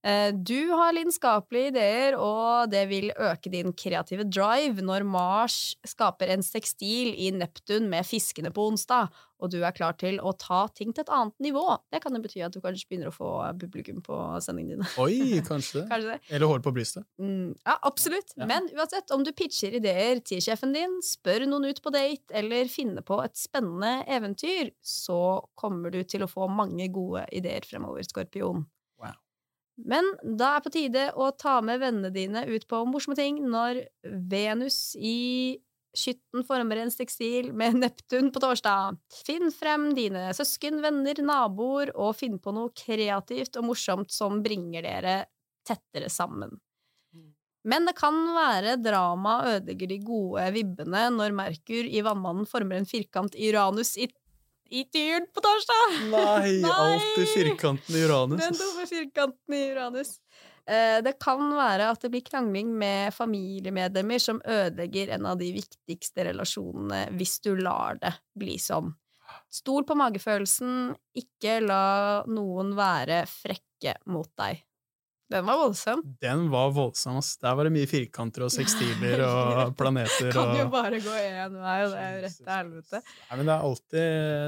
Du 0.03 0.73
har 0.75 0.95
lidenskapelige 0.97 1.71
ideer, 1.71 2.17
og 2.19 2.73
det 2.73 2.81
vil 2.91 3.12
øke 3.15 3.53
din 3.53 3.71
kreative 3.79 4.25
drive 4.27 4.83
når 4.83 5.05
Mars 5.07 5.59
skaper 5.87 6.33
en 6.35 6.43
sekstil 6.43 7.12
i 7.15 7.31
Neptun 7.37 7.87
med 7.93 8.09
fiskene 8.09 8.51
på 8.51 8.65
onsdag, 8.73 9.12
og 9.43 9.51
du 9.51 9.59
er 9.67 9.75
klar 9.75 9.97
til 9.99 10.21
å 10.23 10.33
ta 10.38 10.65
ting 10.75 10.93
til 10.95 11.03
et 11.03 11.12
annet 11.12 11.35
nivå. 11.43 11.65
Det 11.91 12.01
kan 12.03 12.15
jo 12.15 12.23
bety 12.23 12.43
at 12.47 12.55
du 12.55 12.61
kanskje 12.62 12.88
begynner 12.91 13.11
å 13.11 13.15
få 13.15 13.31
publikum 13.59 13.99
på 14.05 14.19
sendingene 14.45 14.83
dine. 14.83 14.91
Oi, 15.03 15.41
kanskje 15.51 15.81
det. 15.81 15.87
Kanskje 15.91 16.12
det? 16.15 16.19
Eller 16.31 16.51
hår 16.53 16.62
på 16.65 16.75
brystet. 16.75 17.07
Mm, 17.23 17.55
ja, 17.59 17.79
absolutt. 17.83 18.35
Ja. 18.37 18.47
Men 18.51 18.69
uansett, 18.77 19.11
om 19.15 19.25
du 19.27 19.33
pitcher 19.37 19.75
ideer 19.79 20.23
til 20.27 20.43
sjefen 20.45 20.75
din, 20.77 21.01
spør 21.05 21.47
noen 21.51 21.71
ut 21.73 21.83
på 21.83 21.95
date, 21.95 22.31
eller 22.38 22.71
finner 22.71 23.07
på 23.07 23.19
et 23.25 23.35
spennende 23.38 24.03
eventyr, 24.07 24.71
så 24.79 25.19
kommer 25.59 25.95
du 25.95 26.03
til 26.07 26.25
å 26.25 26.31
få 26.31 26.47
mange 26.51 26.87
gode 26.95 27.27
ideer 27.35 27.67
fremover, 27.67 28.07
Skorpion. 28.07 28.67
Men 29.77 30.09
da 30.23 30.57
er 30.57 30.65
på 30.65 30.73
tide 30.73 31.09
å 31.17 31.31
ta 31.37 31.61
med 31.65 31.81
vennene 31.83 32.13
dine 32.13 32.45
ut 32.49 32.67
på 32.69 32.83
morsomme 32.89 33.17
ting 33.19 33.41
når 33.49 33.85
Venus 34.31 34.93
i 35.01 35.59
Skytten 35.93 36.41
former 36.49 36.79
en 36.81 36.91
tekstil 36.93 37.51
med 37.53 37.77
Neptun 37.83 38.31
på 38.33 38.41
torsdag. 38.41 38.97
Finn 39.27 39.53
frem 39.53 39.91
dine 39.97 40.31
søsken, 40.37 40.81
venner, 40.85 41.21
naboer, 41.21 41.93
og 41.93 42.17
finn 42.17 42.39
på 42.41 42.55
noe 42.57 42.73
kreativt 42.77 43.59
og 43.61 43.69
morsomt 43.69 44.13
som 44.13 44.41
bringer 44.45 44.87
dere 44.87 45.17
tettere 45.69 46.09
sammen. 46.11 46.57
Men 47.69 47.87
det 47.87 47.95
kan 47.95 48.17
være 48.35 48.75
drama 48.83 49.37
ødelegger 49.53 49.93
de 49.93 49.99
gode 50.03 50.49
vibbene 50.57 51.05
når 51.15 51.37
Merkur 51.39 51.87
i 51.87 52.01
Vannmannen 52.03 52.49
former 52.51 52.81
en 52.81 52.89
firkant 52.89 53.37
Uranus 53.39 53.95
i, 54.01 54.09
i 54.73 54.83
jul 54.97 55.27
på 55.35 55.43
torsdag! 55.45 55.99
Nei, 56.13 56.55
Nei! 56.65 56.71
alltid 56.71 57.29
firkanten 57.35 57.97
i 57.99 58.05
Uranus. 58.07 58.41
Den 58.41 58.57
dumme 58.59 58.87
firkanten 58.89 59.55
i 59.59 59.63
Uranus. 59.73 60.15
Eh, 60.67 60.99
Det 61.05 61.17
kan 61.21 61.43
være 61.57 61.91
at 61.93 62.01
det 62.05 62.11
blir 62.15 62.25
krangling 62.25 62.73
med 62.79 63.13
familiemedlemmer 63.15 64.23
som 64.23 64.41
ødelegger 64.45 65.13
en 65.17 65.27
av 65.27 65.39
de 65.41 65.51
viktigste 65.53 66.25
relasjonene 66.31 67.05
hvis 67.19 67.39
du 67.45 67.55
lar 67.61 67.99
det 68.01 68.15
bli 68.39 68.57
sånn. 68.63 68.93
Stol 69.53 69.85
på 69.89 69.97
magefølelsen, 69.97 70.93
ikke 71.17 71.61
la 71.65 72.25
noen 72.29 72.75
være 72.77 73.23
frekke 73.29 73.97
mot 74.13 74.29
deg. 74.41 74.61
Den 75.33 75.47
var 75.49 75.61
voldsom. 75.62 76.03
Den 76.21 76.45
var 76.53 76.73
voldsom, 76.77 77.16
ass. 77.23 77.35
Der 77.40 77.57
var 77.57 77.68
det 77.68 77.73
mye 77.73 77.88
firkanter 77.88 78.45
og 78.47 78.53
sekstiler 78.53 79.23
og 79.25 79.73
planeter 79.81 80.33
Kan 80.35 80.53
jo 80.59 80.66
bare 80.73 81.01
gå 81.01 81.14
én 81.16 81.57
vei, 81.57 81.77
og 81.87 81.95
det 81.95 82.03
er 82.03 82.14
jo 82.16 82.23
rett 82.27 82.38
til 82.38 82.53
helvete. 82.53 83.03
Nei, 83.03 83.38
men 83.40 83.49
det 83.49 83.55
er 83.55 83.66
alltid 83.68 84.01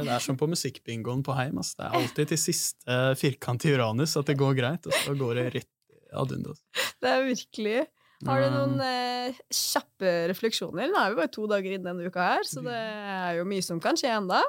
Det 0.05 0.15
er 0.19 0.25
som 0.27 0.41
på 0.41 0.51
musikkbingoen 0.53 1.25
på 1.25 1.37
Heim. 1.39 1.61
Ass. 1.63 1.73
Det 1.79 1.89
er 1.89 1.99
alltid 2.01 2.33
til 2.35 2.43
siste 2.45 2.99
firkant 3.21 3.65
i 3.65 3.75
Uranus 3.75 4.17
at 4.21 4.29
det 4.29 4.37
går 4.41 4.59
greit, 4.61 4.91
og 4.91 4.99
så 5.01 5.17
går 5.19 5.41
det 5.41 5.47
rett 5.59 5.71
ad 6.15 6.37
undas. 6.37 6.61
Det 7.03 7.11
er 7.11 7.25
virkelig 7.27 7.79
Har 8.27 8.41
du 8.41 8.49
noen 8.55 8.79
eh, 8.85 9.39
kjappe 9.53 10.13
refleksjoner? 10.31 10.91
Nå 10.93 11.01
er 11.01 11.13
vi 11.13 11.19
bare 11.23 11.33
to 11.33 11.47
dager 11.51 11.77
inne 11.77 11.91
denne 11.91 12.09
uka 12.11 12.25
her, 12.35 12.45
så 12.49 12.63
det 12.65 12.75
er 12.77 13.39
jo 13.39 13.47
mye 13.49 13.65
som 13.65 13.81
kan 13.83 13.99
skje 14.01 14.13
enda. 14.17 14.41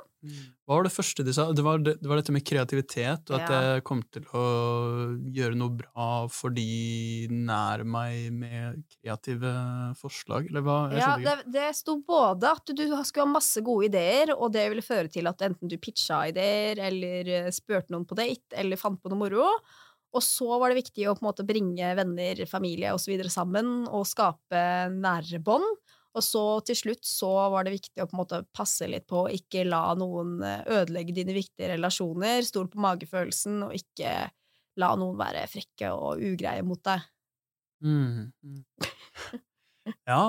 Hva 0.66 0.80
var 0.80 0.88
det 0.88 0.94
første 0.96 1.22
du 1.22 1.30
sa? 1.36 1.44
Det 1.54 1.62
var, 1.62 1.78
det, 1.86 1.94
det 2.02 2.10
var 2.10 2.18
dette 2.18 2.34
med 2.34 2.46
kreativitet, 2.48 3.30
og 3.30 3.36
at 3.38 3.52
Ja. 3.52 3.60
jeg 3.76 3.84
kom 3.86 4.02
til 4.16 4.26
å 4.34 4.46
gjøre 5.36 5.60
noe 5.60 5.76
bra 5.78 6.08
fordi 6.34 7.28
nær 7.30 7.84
meg 7.86 8.32
med 8.34 8.82
kreative 8.96 9.54
forslag, 10.00 10.50
eller 10.50 10.66
hva? 10.66 10.78
Jeg 10.96 11.04
Ja, 11.04 11.14
det, 11.22 11.36
det 11.54 11.68
sto 11.78 12.00
både 12.02 12.56
at 12.58 12.74
du 12.74 12.86
skulle 13.06 13.28
ha 13.28 13.34
masse 13.36 13.62
gode 13.66 13.92
ideer, 13.92 14.34
og 14.34 14.56
det 14.56 14.66
ville 14.74 14.86
føre 14.86 15.12
til 15.14 15.30
at 15.30 15.46
enten 15.46 15.70
du 15.70 15.78
pitcha 15.78 16.24
ideer, 16.32 16.82
eller 16.90 17.34
eh, 17.44 17.52
spurte 17.54 17.94
noen 17.94 18.08
på 18.10 18.18
date, 18.18 18.50
eller 18.58 18.82
fant 18.82 18.98
på 19.04 19.14
noe 19.14 19.22
moro. 19.28 19.52
Og 20.15 20.23
så 20.23 20.47
var 20.62 20.71
det 20.71 20.80
viktig 20.80 21.10
å 21.10 21.15
på 21.17 21.23
en 21.23 21.30
måte 21.30 21.45
bringe 21.47 21.91
venner, 21.97 22.45
familie 22.47 22.93
osv. 22.95 23.19
sammen, 23.32 23.84
og 23.91 24.08
skape 24.08 24.62
nære 24.93 25.41
bånd. 25.43 25.67
Og 26.15 26.23
så 26.23 26.43
til 26.63 26.78
slutt 26.80 27.04
så 27.04 27.30
var 27.51 27.67
det 27.67 27.73
viktig 27.75 27.99
å 27.99 28.08
på 28.08 28.15
en 28.15 28.21
måte 28.21 28.39
passe 28.56 28.88
litt 28.88 29.04
på 29.10 29.25
å 29.25 29.32
ikke 29.36 29.65
la 29.67 29.89
noen 29.99 30.38
eh, 30.47 30.62
ødelegge 30.78 31.17
dine 31.17 31.36
viktige 31.36 31.73
relasjoner, 31.73 32.45
stol 32.47 32.69
på 32.71 32.80
magefølelsen, 32.86 33.60
og 33.67 33.75
ikke 33.75 34.13
la 34.80 34.93
noen 34.99 35.19
være 35.19 35.43
frekke 35.51 35.91
og 35.91 36.23
ugreie 36.23 36.63
mot 36.67 36.80
deg. 36.88 37.04
Mm. 37.84 38.32
Ja, 40.10 40.21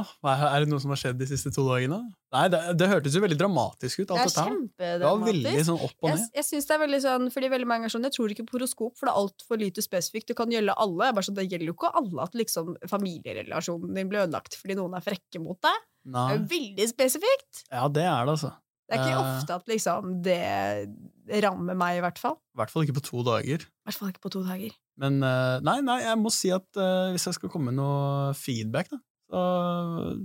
er 0.52 0.64
det 0.64 0.68
noe 0.70 0.80
som 0.82 0.92
har 0.92 0.98
skjedd 1.00 1.18
de 1.20 1.26
siste 1.28 1.50
to 1.54 1.62
dagene? 1.68 1.98
Nei, 2.34 2.42
det, 2.52 2.58
det 2.80 2.88
hørtes 2.90 3.14
jo 3.16 3.22
veldig 3.24 3.38
dramatisk 3.40 4.02
ut, 4.02 4.10
alt 4.12 4.26
dette 4.28 4.44
her. 4.44 4.56
Det 4.76 4.90
var 5.04 5.22
veldig 5.24 5.62
sånn 5.68 5.78
opp 5.86 5.94
og 6.04 6.10
Jeg, 6.10 6.18
ned. 6.20 6.30
jeg 6.36 6.46
synes 6.50 6.68
det 6.68 6.74
er 6.76 6.82
veldig 6.82 7.00
sånn, 7.06 7.26
fordi 7.32 7.50
veldig 7.54 7.68
mange 7.70 7.88
er 7.88 7.94
sånn, 7.94 8.04
jeg 8.08 8.14
tror 8.16 8.34
ikke 8.34 8.44
på 8.50 8.56
horoskop, 8.58 8.94
for 8.98 9.08
det 9.08 9.14
er 9.14 9.20
altfor 9.22 9.60
lite 9.62 9.84
spesifikt. 9.84 10.28
Det 10.32 10.36
kan 10.36 10.52
gjelde 10.52 10.74
alle. 10.84 11.08
Jeg 11.08 11.16
bare 11.16 11.28
sånn, 11.30 11.38
det 11.40 11.46
gjelder 11.48 11.70
jo 11.72 11.76
ikke 11.78 11.92
alle 12.02 12.26
at 12.28 12.36
liksom, 12.42 12.74
familierelasjonen 12.92 13.96
din 13.96 14.12
blir 14.12 14.24
ødelagt 14.26 14.58
fordi 14.60 14.76
noen 14.78 14.96
er 14.98 15.04
frekke 15.06 15.40
mot 15.44 15.60
deg. 15.64 15.82
Det 16.06 16.22
er 16.26 16.36
jo 16.38 16.46
veldig 16.52 16.88
spesifikt. 16.92 17.64
Ja, 17.72 17.88
det 17.88 18.04
er 18.06 18.28
det, 18.28 18.36
altså. 18.36 18.52
Det 18.86 18.94
er 18.94 19.02
ikke 19.02 19.16
Eh. 19.16 19.30
ofte 19.34 19.54
at 19.56 19.66
liksom, 19.72 20.12
det 20.22 21.42
rammer 21.42 21.74
meg, 21.74 21.96
i 21.98 22.02
hvert 22.04 22.20
fall. 22.22 22.36
I 22.54 22.60
hvert 22.60 22.70
fall 22.70 22.84
ikke 22.86 22.98
på 23.00 23.06
to 23.08 23.24
dager. 23.26 23.64
I 23.66 23.88
hvert 23.88 23.98
fall 23.98 24.12
ikke 24.12 24.22
på 24.28 24.30
to 24.36 24.42
dager. 24.46 24.76
Men 25.02 25.18
eh, 25.26 25.56
nei, 25.66 25.80
nei, 25.84 25.98
jeg 26.04 26.20
må 26.22 26.30
si 26.32 26.52
at 26.54 26.78
eh, 26.80 27.10
hvis 27.16 27.26
jeg 27.28 27.34
skal 27.40 27.50
komme 27.52 27.72
med 27.72 27.80
noe 27.80 28.30
feedback, 28.38 28.92
da 28.94 29.00
så, 29.30 30.16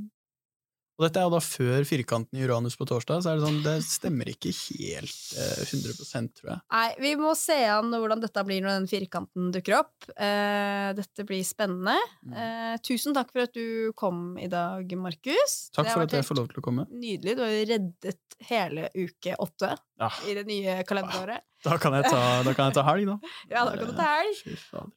Og 0.99 1.05
dette 1.07 1.17
er 1.17 1.25
jo 1.25 1.33
da 1.33 1.39
før 1.41 1.85
firkanten 1.87 2.37
i 2.37 2.43
Uranus 2.45 2.75
på 2.77 2.85
torsdag, 2.85 3.23
så 3.23 3.31
er 3.31 3.39
det 3.39 3.47
sånn, 3.47 3.61
det 3.65 3.75
stemmer 3.87 4.29
ikke 4.29 4.51
helt 4.53 5.15
eh, 5.33 5.63
100 5.65 6.29
tror 6.37 6.51
jeg. 6.51 6.59
Nei, 6.75 6.89
vi 7.01 7.13
må 7.17 7.31
se 7.39 7.57
an 7.73 7.89
hvordan 7.95 8.21
dette 8.21 8.43
blir 8.45 8.61
når 8.61 8.75
den 8.75 8.89
firkanten 8.91 9.49
dukker 9.55 9.79
opp. 9.79 9.95
Eh, 10.13 10.91
dette 10.97 11.25
blir 11.25 11.41
spennende. 11.47 11.97
Mm. 12.21 12.35
Eh, 12.43 12.75
tusen 12.85 13.17
takk 13.17 13.33
for 13.33 13.47
at 13.47 13.57
du 13.57 13.89
kom 13.97 14.37
i 14.37 14.49
dag, 14.51 14.93
Markus. 15.01 15.57
Takk 15.73 15.89
for 15.89 16.05
at 16.05 16.19
jeg 16.19 16.27
får 16.27 16.41
lov 16.43 16.51
til 16.51 16.61
å 16.61 16.67
komme. 16.69 16.85
Nydelig. 16.93 17.33
Du 17.33 17.45
har 17.47 17.55
jo 17.55 17.65
reddet 17.73 18.41
hele 18.51 18.89
uke 18.93 19.35
åtte 19.41 19.73
Ja, 20.01 20.11
i 20.29 20.37
det 20.37 20.45
nye 20.49 20.81
kalenderåret. 20.85 21.47
Da 21.65 21.77
kan 21.81 21.93
jeg 21.99 22.09
ta, 22.09 22.21
da 22.45 22.53
kan 22.57 22.69
jeg 22.71 22.77
ta 22.79 22.85
helg, 22.89 23.11
da. 23.11 23.17
Ja, 23.53 23.65
da 23.67 23.75
kan 23.77 23.91
du 23.91 23.93
ta 23.97 24.09
helg. 24.17 24.41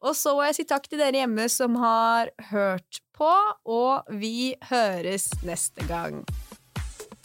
Og 0.00 0.16
så 0.16 0.34
må 0.36 0.46
jeg 0.48 0.58
si 0.60 0.66
takk 0.68 0.88
til 0.88 1.02
dere 1.02 1.24
hjemme 1.24 1.48
som 1.52 1.76
har 1.82 2.32
hørt 2.50 3.02
på, 3.16 3.30
og 3.68 4.16
vi 4.20 4.54
høres 4.70 5.28
neste 5.44 5.86
gang. 5.90 6.24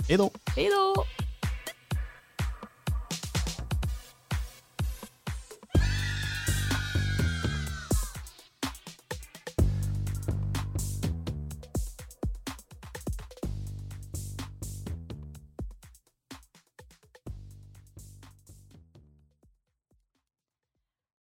Hei 0.10 0.18
da. 0.18 0.30
Hei 0.58 0.70
då! 0.74 1.29